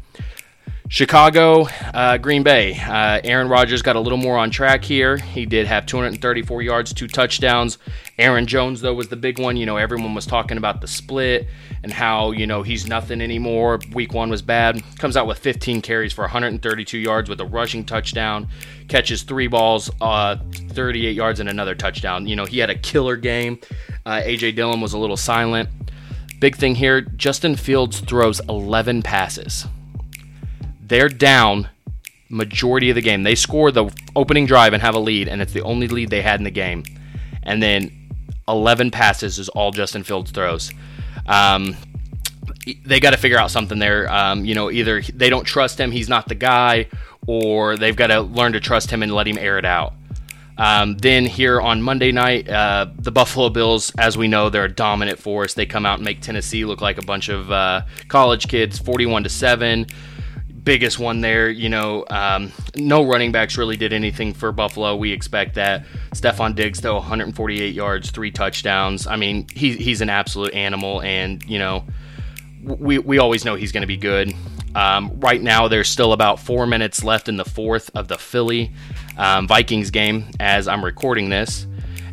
Chicago, 0.87 1.67
uh, 1.95 2.17
Green 2.19 2.43
Bay. 2.43 2.79
Uh, 2.79 3.19
Aaron 3.23 3.49
Rodgers 3.49 3.81
got 3.81 3.95
a 3.95 3.99
little 3.99 4.19
more 4.19 4.37
on 4.37 4.51
track 4.51 4.83
here. 4.83 5.17
He 5.17 5.45
did 5.47 5.65
have 5.65 5.87
234 5.87 6.61
yards, 6.61 6.93
two 6.93 7.07
touchdowns. 7.07 7.79
Aaron 8.19 8.45
Jones, 8.45 8.81
though, 8.81 8.93
was 8.93 9.07
the 9.07 9.15
big 9.15 9.39
one. 9.39 9.57
You 9.57 9.65
know, 9.65 9.77
everyone 9.77 10.13
was 10.13 10.27
talking 10.27 10.57
about 10.57 10.81
the 10.81 10.87
split 10.87 11.47
and 11.83 11.91
how, 11.91 12.31
you 12.31 12.45
know, 12.45 12.61
he's 12.61 12.87
nothing 12.87 13.19
anymore. 13.19 13.79
Week 13.93 14.13
one 14.13 14.29
was 14.29 14.43
bad. 14.43 14.81
Comes 14.99 15.17
out 15.17 15.25
with 15.25 15.39
15 15.39 15.81
carries 15.81 16.13
for 16.13 16.21
132 16.21 16.97
yards 16.99 17.29
with 17.29 17.41
a 17.41 17.45
rushing 17.45 17.83
touchdown. 17.83 18.47
Catches 18.87 19.23
three 19.23 19.47
balls, 19.47 19.89
uh, 20.01 20.37
38 20.69 21.15
yards, 21.15 21.39
and 21.39 21.49
another 21.49 21.73
touchdown. 21.73 22.27
You 22.27 22.35
know, 22.35 22.45
he 22.45 22.59
had 22.59 22.69
a 22.69 22.77
killer 22.77 23.15
game. 23.15 23.59
Uh, 24.05 24.21
A.J. 24.23 24.51
Dillon 24.51 24.81
was 24.81 24.93
a 24.93 24.99
little 24.99 25.17
silent. 25.17 25.67
Big 26.39 26.55
thing 26.55 26.75
here 26.75 27.01
Justin 27.01 27.55
Fields 27.55 28.01
throws 28.01 28.39
11 28.47 29.01
passes. 29.01 29.65
They're 30.87 31.09
down 31.09 31.69
majority 32.29 32.89
of 32.89 32.95
the 32.95 33.01
game. 33.01 33.23
They 33.23 33.35
score 33.35 33.71
the 33.71 33.89
opening 34.15 34.45
drive 34.45 34.73
and 34.73 34.81
have 34.81 34.95
a 34.95 34.99
lead, 34.99 35.27
and 35.27 35.41
it's 35.41 35.53
the 35.53 35.63
only 35.63 35.87
lead 35.87 36.09
they 36.09 36.21
had 36.21 36.39
in 36.39 36.43
the 36.43 36.51
game. 36.51 36.83
And 37.43 37.61
then 37.61 37.91
11 38.47 38.91
passes 38.91 39.39
is 39.39 39.49
all 39.49 39.71
Justin 39.71 40.03
Fields 40.03 40.31
throws. 40.31 40.71
Um, 41.25 41.75
they 42.85 42.99
got 42.99 43.11
to 43.11 43.17
figure 43.17 43.37
out 43.37 43.51
something 43.51 43.79
there. 43.79 44.11
Um, 44.11 44.45
you 44.45 44.55
know, 44.55 44.71
either 44.71 45.01
they 45.01 45.29
don't 45.29 45.45
trust 45.45 45.79
him, 45.79 45.91
he's 45.91 46.09
not 46.09 46.27
the 46.27 46.35
guy, 46.35 46.87
or 47.27 47.77
they've 47.77 47.95
got 47.95 48.07
to 48.07 48.21
learn 48.21 48.53
to 48.53 48.59
trust 48.59 48.91
him 48.91 49.03
and 49.03 49.11
let 49.13 49.27
him 49.27 49.37
air 49.37 49.57
it 49.57 49.65
out. 49.65 49.93
Um, 50.57 50.97
then 50.97 51.25
here 51.25 51.59
on 51.59 51.81
Monday 51.81 52.11
night, 52.11 52.47
uh, 52.47 52.87
the 52.97 53.11
Buffalo 53.11 53.49
Bills, 53.49 53.91
as 53.97 54.17
we 54.17 54.27
know, 54.27 54.49
they're 54.49 54.65
a 54.65 54.73
dominant 54.73 55.19
force. 55.19 55.53
They 55.53 55.65
come 55.65 55.85
out 55.85 55.95
and 55.95 56.05
make 56.05 56.21
Tennessee 56.21 56.63
look 56.63 56.79
like 56.79 56.97
a 56.97 57.05
bunch 57.05 57.27
of 57.27 57.51
uh, 57.51 57.81
college 58.07 58.47
kids, 58.47 58.79
41 58.79 59.23
to 59.23 59.29
seven 59.29 59.87
biggest 60.65 60.99
one 60.99 61.21
there. 61.21 61.49
You 61.49 61.69
know, 61.69 62.03
um, 62.09 62.51
no 62.75 63.03
running 63.05 63.31
backs 63.31 63.57
really 63.57 63.77
did 63.77 63.93
anything 63.93 64.33
for 64.33 64.51
Buffalo. 64.51 64.95
We 64.95 65.11
expect 65.11 65.55
that. 65.55 65.85
Stefon 66.11 66.55
Diggs, 66.55 66.81
though, 66.81 66.95
148 66.95 67.73
yards, 67.73 68.11
three 68.11 68.31
touchdowns. 68.31 69.07
I 69.07 69.15
mean, 69.15 69.47
he, 69.53 69.77
he's 69.77 70.01
an 70.01 70.09
absolute 70.09 70.53
animal, 70.53 71.01
and, 71.01 71.41
you 71.43 71.59
know, 71.59 71.85
we, 72.63 72.97
we 72.97 73.19
always 73.19 73.45
know 73.45 73.55
he's 73.55 73.71
going 73.71 73.81
to 73.83 73.87
be 73.87 73.97
good. 73.97 74.33
Um, 74.75 75.17
right 75.21 75.41
now, 75.41 75.69
there's 75.69 75.87
still 75.87 76.11
about 76.11 76.39
four 76.39 76.67
minutes 76.67 77.03
left 77.03 77.29
in 77.29 77.37
the 77.37 77.45
fourth 77.45 77.89
of 77.95 78.09
the 78.09 78.17
Philly 78.17 78.73
um, 79.17 79.47
Vikings 79.47 79.89
game 79.91 80.25
as 80.39 80.67
I'm 80.67 80.83
recording 80.83 81.29
this. 81.29 81.65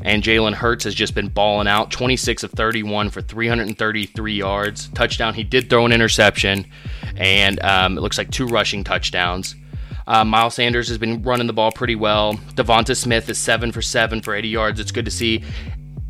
And 0.04 0.22
Jalen 0.22 0.54
Hurts 0.54 0.84
has 0.84 0.94
just 0.94 1.14
been 1.14 1.28
balling 1.28 1.68
out 1.68 1.90
26 1.90 2.42
of 2.42 2.50
31 2.52 3.10
for 3.10 3.22
333 3.22 4.34
yards. 4.34 4.88
Touchdown. 4.88 5.34
He 5.34 5.44
did 5.44 5.70
throw 5.70 5.86
an 5.86 5.92
interception, 5.92 6.66
and 7.16 7.62
um, 7.62 7.96
it 7.96 8.00
looks 8.00 8.18
like 8.18 8.30
two 8.30 8.46
rushing 8.46 8.82
touchdowns. 8.84 9.54
Uh, 10.06 10.24
Miles 10.24 10.54
Sanders 10.54 10.88
has 10.88 10.98
been 10.98 11.22
running 11.22 11.46
the 11.46 11.52
ball 11.52 11.70
pretty 11.70 11.94
well. 11.94 12.34
Devonta 12.54 12.96
Smith 12.96 13.28
is 13.28 13.38
seven 13.38 13.70
for 13.70 13.82
seven 13.82 14.20
for 14.20 14.34
80 14.34 14.48
yards. 14.48 14.80
It's 14.80 14.90
good 14.90 15.04
to 15.04 15.10
see. 15.10 15.44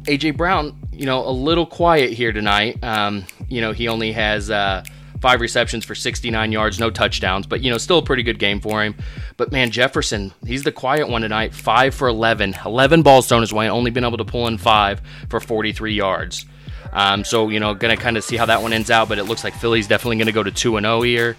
AJ 0.04 0.36
Brown, 0.36 0.76
you 0.90 1.06
know, 1.06 1.24
a 1.26 1.30
little 1.30 1.66
quiet 1.66 2.12
here 2.12 2.32
tonight. 2.32 2.82
Um, 2.82 3.24
you 3.48 3.60
know, 3.60 3.72
he 3.72 3.88
only 3.88 4.12
has 4.12 4.50
uh, 4.50 4.82
five 5.22 5.40
receptions 5.40 5.84
for 5.84 5.94
69 5.94 6.52
yards, 6.52 6.78
no 6.78 6.90
touchdowns, 6.90 7.46
but 7.46 7.62
you 7.62 7.70
know, 7.70 7.78
still 7.78 7.98
a 7.98 8.02
pretty 8.02 8.22
good 8.22 8.38
game 8.38 8.60
for 8.60 8.82
him. 8.82 8.94
But 9.38 9.52
man, 9.52 9.70
Jefferson, 9.70 10.34
he's 10.44 10.64
the 10.64 10.72
quiet 10.72 11.08
one 11.08 11.22
tonight. 11.22 11.54
Five 11.54 11.94
for 11.94 12.08
11, 12.08 12.56
11 12.66 13.02
balls 13.02 13.28
thrown 13.28 13.40
his 13.40 13.52
way, 13.52 13.70
only 13.70 13.90
been 13.90 14.04
able 14.04 14.18
to 14.18 14.24
pull 14.24 14.48
in 14.48 14.58
five 14.58 15.00
for 15.30 15.40
43 15.40 15.94
yards. 15.94 16.44
Um, 16.92 17.24
so 17.24 17.48
you 17.48 17.60
know, 17.60 17.72
gonna 17.72 17.96
kind 17.96 18.18
of 18.18 18.24
see 18.24 18.36
how 18.36 18.44
that 18.46 18.60
one 18.60 18.72
ends 18.72 18.90
out. 18.90 19.08
But 19.08 19.18
it 19.18 19.24
looks 19.24 19.44
like 19.44 19.54
Philly's 19.54 19.86
definitely 19.86 20.18
gonna 20.18 20.32
go 20.32 20.42
to 20.42 20.50
two 20.50 20.76
and 20.76 20.84
zero 20.84 20.98
oh 20.98 21.02
here. 21.02 21.36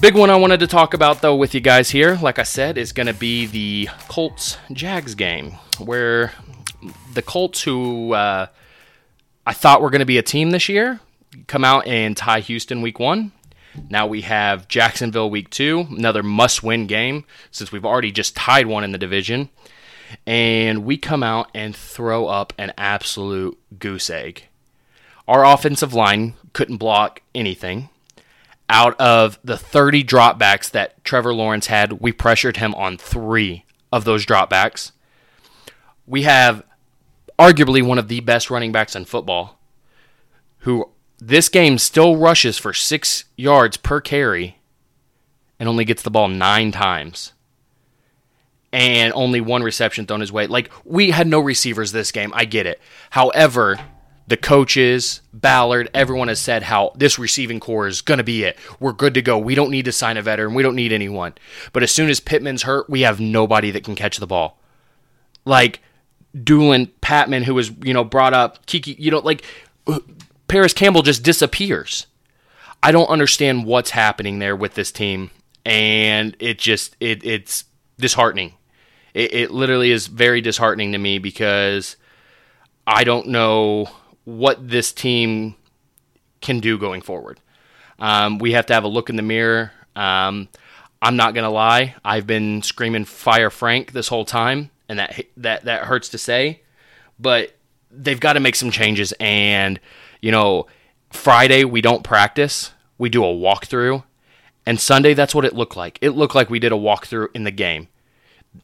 Big 0.00 0.14
one 0.14 0.30
I 0.30 0.36
wanted 0.36 0.60
to 0.60 0.68
talk 0.68 0.94
about 0.94 1.22
though 1.22 1.34
with 1.34 1.54
you 1.54 1.60
guys 1.60 1.90
here, 1.90 2.16
like 2.22 2.38
I 2.38 2.44
said, 2.44 2.78
is 2.78 2.92
to 2.92 3.14
be 3.14 3.46
the 3.46 3.88
Colts 4.06 4.56
Jags 4.72 5.16
game, 5.16 5.52
where 5.78 6.32
the 7.14 7.22
Colts, 7.22 7.62
who 7.62 8.12
uh, 8.12 8.46
I 9.44 9.52
thought 9.52 9.82
were 9.82 9.90
going 9.90 10.00
to 10.00 10.06
be 10.06 10.18
a 10.18 10.22
team 10.22 10.50
this 10.50 10.68
year, 10.68 11.00
come 11.46 11.64
out 11.64 11.86
and 11.86 12.16
tie 12.16 12.40
Houston 12.40 12.82
week 12.82 12.98
one. 12.98 13.32
Now 13.88 14.06
we 14.06 14.22
have 14.22 14.68
Jacksonville 14.68 15.30
week 15.30 15.50
two, 15.50 15.86
another 15.90 16.22
must 16.22 16.62
win 16.62 16.86
game 16.86 17.24
since 17.50 17.70
we've 17.70 17.84
already 17.84 18.12
just 18.12 18.36
tied 18.36 18.66
one 18.66 18.84
in 18.84 18.92
the 18.92 18.98
division. 18.98 19.50
And 20.26 20.84
we 20.84 20.96
come 20.96 21.22
out 21.22 21.50
and 21.54 21.76
throw 21.76 22.26
up 22.26 22.52
an 22.58 22.72
absolute 22.78 23.58
goose 23.78 24.08
egg. 24.10 24.44
Our 25.26 25.44
offensive 25.44 25.92
line 25.92 26.34
couldn't 26.54 26.78
block 26.78 27.20
anything. 27.34 27.90
Out 28.70 28.98
of 29.00 29.38
the 29.44 29.58
30 29.58 30.04
dropbacks 30.04 30.70
that 30.70 31.02
Trevor 31.04 31.34
Lawrence 31.34 31.66
had, 31.66 32.00
we 32.00 32.12
pressured 32.12 32.56
him 32.56 32.74
on 32.74 32.96
three 32.96 33.64
of 33.92 34.04
those 34.04 34.26
dropbacks. 34.26 34.92
We 36.06 36.22
have 36.22 36.62
arguably 37.38 37.82
one 37.82 37.98
of 37.98 38.08
the 38.08 38.20
best 38.20 38.50
running 38.50 38.72
backs 38.72 38.96
in 38.96 39.04
football 39.04 39.58
who 40.60 40.90
this 41.18 41.48
game 41.48 41.78
still 41.78 42.16
rushes 42.16 42.58
for 42.58 42.72
six 42.72 43.24
yards 43.36 43.76
per 43.76 44.00
carry 44.00 44.58
and 45.58 45.68
only 45.68 45.84
gets 45.84 46.02
the 46.02 46.10
ball 46.10 46.28
nine 46.28 46.72
times. 46.72 47.32
And 48.72 49.12
only 49.14 49.40
one 49.40 49.62
reception 49.62 50.06
thrown 50.06 50.20
his 50.20 50.30
way. 50.30 50.46
Like, 50.46 50.70
we 50.84 51.10
had 51.10 51.26
no 51.26 51.40
receivers 51.40 51.90
this 51.90 52.12
game. 52.12 52.32
I 52.34 52.44
get 52.44 52.66
it. 52.66 52.80
However, 53.10 53.78
the 54.26 54.36
coaches, 54.36 55.22
Ballard, 55.32 55.88
everyone 55.94 56.28
has 56.28 56.38
said 56.38 56.64
how 56.64 56.92
this 56.94 57.18
receiving 57.18 57.60
core 57.60 57.88
is 57.88 58.02
going 58.02 58.18
to 58.18 58.24
be 58.24 58.44
it. 58.44 58.58
We're 58.78 58.92
good 58.92 59.14
to 59.14 59.22
go. 59.22 59.38
We 59.38 59.54
don't 59.54 59.70
need 59.70 59.86
to 59.86 59.92
sign 59.92 60.18
a 60.18 60.22
veteran. 60.22 60.52
We 60.52 60.62
don't 60.62 60.76
need 60.76 60.92
anyone. 60.92 61.32
But 61.72 61.82
as 61.82 61.90
soon 61.90 62.10
as 62.10 62.20
Pittman's 62.20 62.64
hurt, 62.64 62.90
we 62.90 63.00
have 63.00 63.20
nobody 63.20 63.70
that 63.70 63.84
can 63.84 63.94
catch 63.94 64.18
the 64.18 64.26
ball. 64.26 64.58
Like, 65.46 65.80
Dulin 66.36 66.90
Patman, 67.00 67.44
who 67.44 67.54
was, 67.54 67.70
you 67.82 67.94
know, 67.94 68.04
brought 68.04 68.34
up, 68.34 68.66
Kiki, 68.66 68.94
you 68.98 69.10
know, 69.10 69.20
like 69.20 69.42
Parris 70.48 70.72
Campbell 70.72 71.02
just 71.02 71.22
disappears. 71.22 72.06
I 72.82 72.92
don't 72.92 73.08
understand 73.08 73.66
what's 73.66 73.90
happening 73.90 74.38
there 74.38 74.56
with 74.56 74.74
this 74.74 74.90
team, 74.90 75.30
and 75.64 76.36
it 76.38 76.58
just 76.58 76.96
it 77.00 77.24
it's 77.24 77.64
disheartening. 77.98 78.54
It, 79.14 79.34
it 79.34 79.50
literally 79.50 79.90
is 79.90 80.06
very 80.06 80.40
disheartening 80.40 80.92
to 80.92 80.98
me 80.98 81.18
because 81.18 81.96
I 82.86 83.04
don't 83.04 83.28
know 83.28 83.90
what 84.24 84.68
this 84.68 84.92
team 84.92 85.56
can 86.40 86.60
do 86.60 86.78
going 86.78 87.02
forward. 87.02 87.40
Um, 87.98 88.38
we 88.38 88.52
have 88.52 88.66
to 88.66 88.74
have 88.74 88.84
a 88.84 88.88
look 88.88 89.10
in 89.10 89.16
the 89.16 89.22
mirror. 89.22 89.72
Um, 89.96 90.48
I'm 91.02 91.16
not 91.16 91.34
gonna 91.34 91.50
lie, 91.50 91.94
I've 92.04 92.26
been 92.26 92.62
screaming 92.62 93.04
fire 93.04 93.50
Frank 93.50 93.92
this 93.92 94.08
whole 94.08 94.24
time, 94.24 94.70
and 94.88 94.98
that 94.98 95.26
that 95.36 95.64
that 95.64 95.84
hurts 95.84 96.08
to 96.10 96.18
say, 96.18 96.62
but 97.18 97.54
they've 97.90 98.20
got 98.20 98.34
to 98.34 98.40
make 98.40 98.54
some 98.54 98.70
changes. 98.70 99.12
And 99.18 99.80
you 100.20 100.30
know, 100.30 100.66
Friday 101.10 101.64
we 101.64 101.80
don't 101.80 102.04
practice, 102.04 102.72
we 102.98 103.08
do 103.08 103.24
a 103.24 103.28
walkthrough, 103.28 104.04
and 104.66 104.80
Sunday 104.80 105.14
that's 105.14 105.34
what 105.34 105.44
it 105.44 105.54
looked 105.54 105.76
like. 105.76 105.98
It 106.00 106.10
looked 106.10 106.34
like 106.34 106.50
we 106.50 106.58
did 106.58 106.72
a 106.72 106.76
walkthrough 106.76 107.28
in 107.34 107.44
the 107.44 107.50
game. 107.50 107.88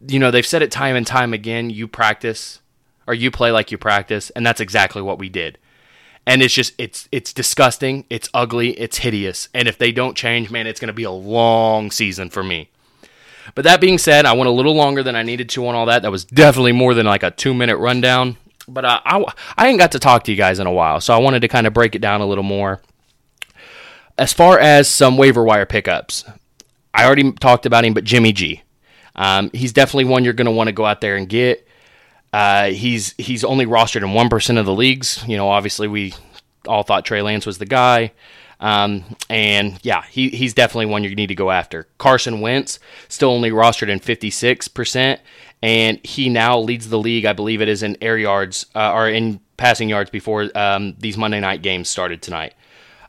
You 0.06 0.18
know, 0.18 0.30
they've 0.30 0.46
said 0.46 0.62
it 0.62 0.70
time 0.70 0.96
and 0.96 1.06
time 1.06 1.32
again. 1.32 1.70
You 1.70 1.86
practice 1.88 2.60
or 3.06 3.14
you 3.14 3.30
play 3.30 3.50
like 3.50 3.70
you 3.70 3.78
practice, 3.78 4.30
and 4.30 4.46
that's 4.46 4.60
exactly 4.60 5.02
what 5.02 5.18
we 5.18 5.28
did 5.28 5.58
and 6.26 6.42
it's 6.42 6.54
just 6.54 6.74
it's 6.78 7.08
it's 7.12 7.32
disgusting 7.32 8.04
it's 8.10 8.28
ugly 8.34 8.70
it's 8.72 8.98
hideous 8.98 9.48
and 9.54 9.68
if 9.68 9.78
they 9.78 9.92
don't 9.92 10.16
change 10.16 10.50
man 10.50 10.66
it's 10.66 10.80
going 10.80 10.88
to 10.88 10.94
be 10.94 11.04
a 11.04 11.10
long 11.10 11.90
season 11.90 12.30
for 12.30 12.42
me 12.42 12.70
but 13.54 13.64
that 13.64 13.80
being 13.80 13.98
said 13.98 14.26
i 14.26 14.32
went 14.32 14.48
a 14.48 14.52
little 14.52 14.74
longer 14.74 15.02
than 15.02 15.16
i 15.16 15.22
needed 15.22 15.48
to 15.48 15.66
on 15.66 15.74
all 15.74 15.86
that 15.86 16.02
that 16.02 16.10
was 16.10 16.24
definitely 16.24 16.72
more 16.72 16.94
than 16.94 17.06
like 17.06 17.22
a 17.22 17.30
two 17.30 17.54
minute 17.54 17.76
rundown 17.76 18.36
but 18.66 18.84
uh, 18.84 19.00
I, 19.04 19.24
I 19.56 19.68
ain't 19.68 19.78
got 19.78 19.92
to 19.92 19.98
talk 19.98 20.24
to 20.24 20.30
you 20.32 20.36
guys 20.36 20.58
in 20.58 20.66
a 20.66 20.72
while 20.72 21.00
so 21.00 21.14
i 21.14 21.18
wanted 21.18 21.40
to 21.40 21.48
kind 21.48 21.66
of 21.66 21.72
break 21.72 21.94
it 21.94 22.00
down 22.00 22.20
a 22.20 22.26
little 22.26 22.44
more 22.44 22.80
as 24.16 24.32
far 24.32 24.58
as 24.58 24.88
some 24.88 25.16
waiver 25.16 25.42
wire 25.42 25.66
pickups 25.66 26.24
i 26.92 27.04
already 27.04 27.32
talked 27.32 27.66
about 27.66 27.84
him 27.84 27.94
but 27.94 28.04
jimmy 28.04 28.32
g 28.32 28.62
um, 29.16 29.50
he's 29.52 29.72
definitely 29.72 30.06
one 30.06 30.24
you're 30.24 30.32
going 30.32 30.46
to 30.46 30.50
want 30.50 30.66
to 30.66 30.72
go 30.72 30.84
out 30.84 31.00
there 31.00 31.16
and 31.16 31.28
get 31.28 31.64
uh, 32.34 32.70
he's 32.70 33.14
he's 33.16 33.44
only 33.44 33.64
rostered 33.64 34.02
in 34.02 34.12
one 34.12 34.28
percent 34.28 34.58
of 34.58 34.66
the 34.66 34.74
leagues. 34.74 35.22
You 35.28 35.36
know, 35.36 35.48
obviously 35.48 35.86
we 35.86 36.14
all 36.66 36.82
thought 36.82 37.04
Trey 37.04 37.22
Lance 37.22 37.46
was 37.46 37.58
the 37.58 37.64
guy. 37.64 38.10
Um, 38.58 39.04
and 39.30 39.78
yeah, 39.82 40.02
he, 40.10 40.30
he's 40.30 40.52
definitely 40.52 40.86
one 40.86 41.04
you 41.04 41.14
need 41.14 41.28
to 41.28 41.36
go 41.36 41.52
after. 41.52 41.86
Carson 41.98 42.40
Wentz 42.40 42.80
still 43.08 43.30
only 43.30 43.50
rostered 43.50 43.88
in 43.88 44.00
56%, 44.00 45.18
and 45.64 45.98
he 46.04 46.28
now 46.28 46.58
leads 46.58 46.90
the 46.90 46.98
league, 46.98 47.24
I 47.24 47.32
believe 47.32 47.62
it 47.62 47.68
is, 47.68 47.82
in 47.82 47.96
air 48.02 48.18
yards 48.18 48.66
uh, 48.74 48.92
or 48.92 49.08
in 49.08 49.40
passing 49.56 49.88
yards 49.88 50.10
before 50.10 50.50
um, 50.54 50.94
these 50.98 51.16
Monday 51.16 51.40
night 51.40 51.62
games 51.62 51.88
started 51.88 52.20
tonight. 52.20 52.52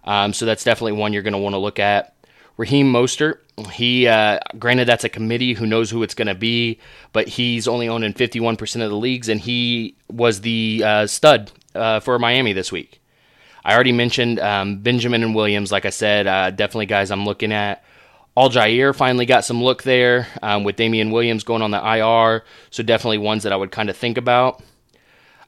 Um, 0.05 0.31
so 0.31 0.45
that's 0.45 0.63
definitely 0.63 0.93
one 0.93 1.11
you're 1.11 1.21
going 1.21 1.33
to 1.33 1.37
want 1.37 1.51
to 1.51 1.59
look 1.59 1.79
at. 1.79 2.15
Raheem 2.55 2.93
Mostert, 2.93 3.39
he 3.73 4.07
uh, 4.07 4.39
granted 4.57 4.87
that's 4.87 5.03
a 5.03 5.09
committee 5.09 5.51
who 5.51 5.65
knows 5.65 5.91
who 5.91 6.01
it's 6.01 6.13
going 6.13 6.29
to 6.29 6.35
be, 6.35 6.79
but 7.11 7.27
he's 7.27 7.67
only 7.67 7.89
owned 7.89 8.05
in 8.05 8.13
51% 8.13 8.81
of 8.81 8.89
the 8.89 8.95
leagues, 8.95 9.27
and 9.27 9.41
he 9.41 9.97
was 10.09 10.39
the 10.39 10.81
uh, 10.85 11.07
stud 11.07 11.51
uh, 11.75 11.99
for 11.99 12.17
Miami 12.17 12.53
this 12.53 12.71
week. 12.71 13.01
I 13.65 13.73
already 13.73 13.91
mentioned 13.91 14.39
um, 14.39 14.77
Benjamin 14.77 15.23
and 15.23 15.35
Williams. 15.35 15.73
Like 15.73 15.85
I 15.85 15.89
said, 15.89 16.25
uh, 16.25 16.51
definitely 16.51 16.85
guys 16.85 17.11
I'm 17.11 17.25
looking 17.25 17.51
at. 17.51 17.83
Al-Shaair 18.37 18.93
finally 18.95 19.25
got 19.25 19.45
some 19.45 19.63
look 19.63 19.83
there 19.83 20.27
um, 20.41 20.63
with 20.63 20.75
Damian 20.75 21.11
Williams 21.11 21.43
going 21.43 21.61
on 21.61 21.71
the 21.71 21.77
IR, 21.77 22.43
so 22.69 22.83
definitely 22.83 23.17
ones 23.17 23.43
that 23.43 23.53
I 23.53 23.55
would 23.55 23.71
kind 23.71 23.89
of 23.89 23.95
think 23.95 24.17
about. 24.17 24.61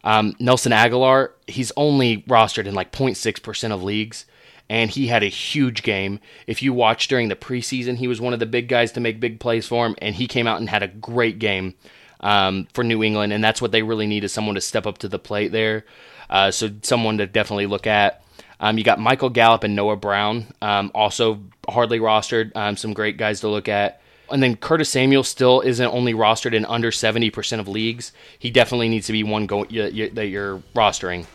Um, 0.03 0.35
Nelson 0.39 0.71
Agholor, 0.71 1.31
he's 1.47 1.71
only 1.75 2.23
rostered 2.23 2.65
in 2.65 2.75
like 2.75 2.91
0.6% 2.93 3.71
of 3.71 3.83
leagues 3.83 4.25
and 4.69 4.89
he 4.89 5.07
had 5.07 5.23
a 5.23 5.27
huge 5.27 5.83
game. 5.83 6.19
If 6.45 6.61
you 6.61 6.73
watched 6.73 7.09
during 7.09 7.29
the 7.29 7.35
preseason, 7.35 7.97
he 7.97 8.07
was 8.07 8.21
one 8.21 8.33
of 8.33 8.39
the 8.39 8.45
big 8.45 8.67
guys 8.67 8.91
to 8.93 8.99
make 8.99 9.19
big 9.19 9.39
plays 9.39 9.67
for 9.67 9.85
him, 9.85 9.95
and 10.01 10.15
he 10.15 10.27
came 10.27 10.47
out 10.47 10.59
and 10.59 10.69
had 10.69 10.83
a 10.83 10.87
great 10.87 11.39
game 11.39 11.75
um, 12.19 12.67
for 12.73 12.83
New 12.83 13.03
England, 13.03 13.33
and 13.33 13.43
that's 13.43 13.61
what 13.61 13.71
they 13.71 13.83
really 13.83 14.07
need 14.07 14.23
is 14.23 14.33
someone 14.33 14.55
to 14.55 14.61
step 14.61 14.85
up 14.85 14.97
to 14.99 15.07
the 15.07 15.19
plate 15.19 15.51
there. 15.51 15.85
Uh, 16.29 16.51
so 16.51 16.69
someone 16.81 17.17
to 17.17 17.27
definitely 17.27 17.65
look 17.65 17.87
at. 17.87 18.21
Um, 18.59 18.77
you 18.77 18.83
got 18.83 18.99
Michael 18.99 19.29
Gallup 19.29 19.63
and 19.63 19.75
Noah 19.75 19.97
Brown, 19.97 20.47
um, 20.61 20.91
also 20.95 21.39
hardly 21.69 21.99
rostered. 21.99 22.55
Um, 22.55 22.75
some 22.75 22.93
great 22.93 23.17
guys 23.17 23.41
to 23.41 23.47
look 23.47 23.67
at. 23.67 24.01
And 24.29 24.43
then 24.43 24.57
Curtis 24.57 24.89
Samuel 24.89 25.23
still 25.23 25.61
isn't 25.61 25.87
only 25.87 26.13
rostered 26.13 26.53
in 26.53 26.65
under 26.65 26.91
70% 26.91 27.59
of 27.59 27.67
leagues. 27.67 28.11
He 28.39 28.49
definitely 28.49 28.89
needs 28.89 29.07
to 29.07 29.13
be 29.13 29.23
one 29.23 29.45
go- 29.45 29.65
that 29.65 30.27
you're 30.27 30.61
rostering. 30.75 31.25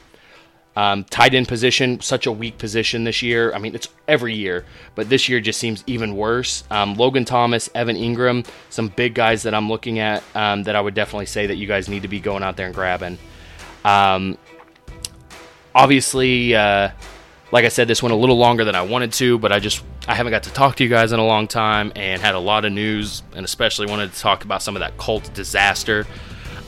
Um, 0.75 1.05
tight 1.05 1.35
end 1.35 1.49
position, 1.49 2.01
such 2.01 2.27
a 2.27 2.33
weak 2.33 2.57
position 2.57 3.05
this 3.05 3.21
year. 3.21 3.53
I 3.53 3.59
mean, 3.59 3.75
it's 3.75 3.89
every 4.09 4.35
year, 4.35 4.65
but 4.95 5.11
this 5.11 5.29
year 5.29 5.39
just 5.39 5.61
seems 5.61 5.85
even 5.87 6.17
worse. 6.17 6.65
Um, 6.71 6.95
Logan 6.95 7.27
Thomas, 7.27 7.69
Evan 7.75 7.97
Engram, 7.97 8.47
some 8.71 8.89
big 8.89 9.15
guys 9.15 9.43
that 9.43 9.55
I'm 9.55 9.69
looking 9.69 9.99
at 9.99 10.23
um, 10.35 10.63
that 10.63 10.75
I 10.75 10.81
would 10.81 10.95
definitely 10.95 11.27
say 11.27 11.47
that 11.47 11.57
you 11.57 11.67
guys 11.67 11.91
need 11.91 12.03
to 12.03 12.09
be 12.09 12.21
going 12.21 12.43
out 12.43 12.57
there 12.57 12.67
and 12.67 12.75
grabbing. 12.75 13.19
Um, 13.85 14.39
obviously, 15.75 16.55
uh, 16.55 16.91
like 17.53 17.65
I 17.65 17.69
said, 17.69 17.87
this 17.87 18.03
went 18.03 18.13
a 18.13 18.17
little 18.17 18.39
longer 18.39 18.65
than 18.65 18.75
I 18.75 18.83
wanted 18.83 19.13
to, 19.15 19.39
but 19.39 19.53
I 19.53 19.61
just 19.61 19.85
I 20.09 20.15
haven't 20.15 20.33
got 20.33 20.43
to 20.45 20.53
talk 20.53 20.77
to 20.77 20.83
you 20.85 20.91
guys 20.91 21.13
in 21.13 21.21
a 21.21 21.25
long 21.25 21.47
time 21.47 21.93
and 21.95 22.21
had 22.21 22.35
a 22.35 22.41
lot 22.41 22.65
of 22.65 22.73
news, 22.73 23.23
and 23.37 23.45
especially 23.45 23.87
wanted 23.87 24.13
to 24.13 24.19
talk 24.19 24.45
about 24.45 24.63
some 24.63 24.75
of 24.75 24.81
that 24.81 24.99
cult 24.99 25.33
disaster 25.35 26.07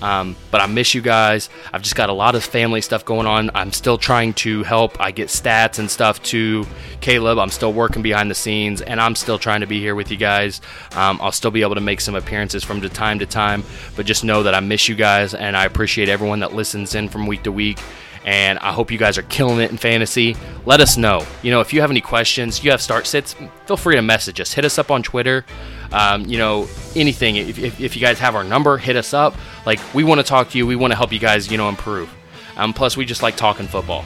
um, 0.04 0.36
but 0.50 0.60
I 0.60 0.66
miss 0.66 0.92
you 0.92 1.00
guys. 1.00 1.48
I've 1.72 1.80
just 1.80 1.96
got 1.96 2.10
a 2.10 2.12
lot 2.12 2.34
of 2.34 2.44
family 2.44 2.82
stuff 2.82 3.06
going 3.06 3.26
on. 3.26 3.50
I'm 3.54 3.72
still 3.72 3.96
trying 3.96 4.34
to 4.34 4.62
help. 4.62 5.00
I 5.00 5.10
get 5.10 5.28
stats 5.28 5.78
and 5.78 5.90
stuff 5.90 6.22
to 6.24 6.66
Caleb. 7.00 7.38
I'm 7.38 7.50
still 7.50 7.72
working 7.72 8.02
behind 8.02 8.30
the 8.30 8.34
scenes, 8.34 8.82
and 8.82 9.00
I'm 9.00 9.14
still 9.14 9.38
trying 9.38 9.60
to 9.60 9.66
be 9.66 9.80
here 9.80 9.94
with 9.94 10.10
you 10.10 10.18
guys. 10.18 10.60
Um, 10.92 11.18
I'll 11.22 11.32
still 11.32 11.50
be 11.50 11.62
able 11.62 11.76
to 11.76 11.80
make 11.80 12.02
some 12.02 12.14
appearances 12.14 12.62
from 12.62 12.82
time 12.84 13.18
to 13.20 13.26
time, 13.26 13.64
but 13.96 14.04
just 14.04 14.24
know 14.24 14.42
that 14.42 14.54
I 14.54 14.60
miss 14.60 14.88
you 14.88 14.94
guys, 14.94 15.32
and 15.32 15.56
I 15.56 15.64
appreciate 15.64 16.10
everyone 16.10 16.40
that 16.40 16.52
listens 16.52 16.94
in 16.94 17.08
from 17.08 17.26
week 17.26 17.42
to 17.44 17.52
week 17.52 17.78
and 18.24 18.58
I 18.60 18.72
hope 18.72 18.90
you 18.90 18.98
guys 18.98 19.18
are 19.18 19.22
killing 19.22 19.60
it 19.60 19.70
in 19.70 19.76
fantasy. 19.76 20.36
Let 20.64 20.80
us 20.80 20.96
know. 20.96 21.26
You 21.42 21.50
know, 21.50 21.60
if 21.60 21.72
you 21.72 21.80
have 21.82 21.90
any 21.90 22.00
questions, 22.00 22.64
you 22.64 22.70
have 22.70 22.80
start 22.80 23.06
sits, 23.06 23.34
feel 23.66 23.76
free 23.76 23.96
to 23.96 24.02
message 24.02 24.40
us. 24.40 24.52
Hit 24.52 24.64
us 24.64 24.78
up 24.78 24.90
on 24.90 25.02
Twitter. 25.02 25.44
Um, 25.92 26.24
you 26.26 26.38
know, 26.38 26.66
anything. 26.96 27.36
If, 27.36 27.58
if, 27.58 27.80
if, 27.80 27.94
you 27.94 28.02
guys 28.02 28.18
have 28.18 28.34
our 28.34 28.42
number, 28.42 28.78
hit 28.78 28.96
us 28.96 29.14
up. 29.14 29.34
Like, 29.64 29.78
we 29.94 30.02
want 30.02 30.20
to 30.20 30.26
talk 30.26 30.50
to 30.50 30.58
you. 30.58 30.66
We 30.66 30.74
want 30.74 30.92
to 30.92 30.96
help 30.96 31.12
you 31.12 31.18
guys, 31.18 31.50
you 31.50 31.58
know, 31.58 31.68
improve. 31.68 32.12
Um, 32.56 32.72
plus, 32.72 32.96
we 32.96 33.04
just 33.04 33.22
like 33.22 33.36
talking 33.36 33.66
football. 33.66 34.04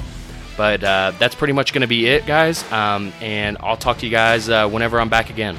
But 0.57 0.83
uh, 0.83 1.13
that's 1.19 1.37
pretty 1.37 1.53
much 1.53 1.73
going 1.73 1.83
to 1.83 1.87
be 1.89 2.09
it, 2.09 2.27
guys. 2.27 2.71
Um, 2.73 3.13
and 3.21 3.57
I'll 3.61 3.77
talk 3.77 3.99
to 3.99 4.07
you 4.07 4.11
guys 4.11 4.49
uh, 4.49 4.69
whenever 4.69 5.01
I'm 5.01 5.09
back 5.09 5.31
again. 5.31 5.57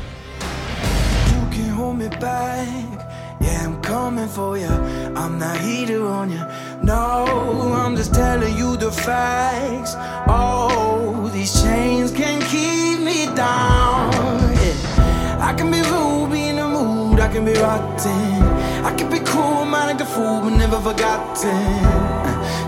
Yeah, 3.41 3.65
I'm 3.65 3.81
coming 3.81 4.27
for 4.27 4.57
you. 4.57 4.67
I'm 4.67 5.39
not 5.39 5.59
heater 5.61 6.05
on 6.05 6.29
you. 6.29 6.45
No, 6.89 7.71
I'm 7.75 7.95
just 7.95 8.15
telling 8.15 8.57
you 8.57 8.75
the 8.75 8.91
facts. 8.91 9.93
Oh, 10.27 11.29
these 11.31 11.61
chains 11.61 12.09
can 12.11 12.41
keep 12.49 12.99
me 12.99 13.27
down. 13.35 14.09
Yeah. 14.57 15.47
I 15.49 15.53
can 15.55 15.69
be 15.69 15.81
rude, 15.83 16.31
be 16.31 16.47
in 16.47 16.55
the 16.55 16.67
mood. 16.67 17.19
I 17.19 17.27
can 17.31 17.45
be 17.45 17.53
rotten. 17.53 18.41
I 18.89 18.91
can 18.97 19.07
be 19.11 19.19
cool, 19.19 19.65
man, 19.65 19.85
like 19.89 20.01
a 20.01 20.05
fool, 20.15 20.41
but 20.41 20.53
never 20.63 20.79
forgotten. 20.79 21.61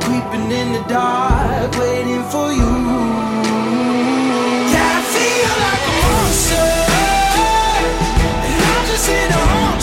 Creeping 0.06 0.52
in 0.52 0.74
the 0.74 0.84
dark, 0.88 1.72
waiting 1.80 2.24
for 2.34 2.52
you. 2.60 2.74
Yeah, 4.74 4.98
I 4.98 5.04
feel 5.16 5.54
like 5.66 5.84
a 5.92 5.94
monster. 6.04 6.70
And 8.50 8.62
I'm 8.70 8.86
just 8.86 9.10
here 9.10 9.30
to 9.34 9.42
haunt 9.52 9.82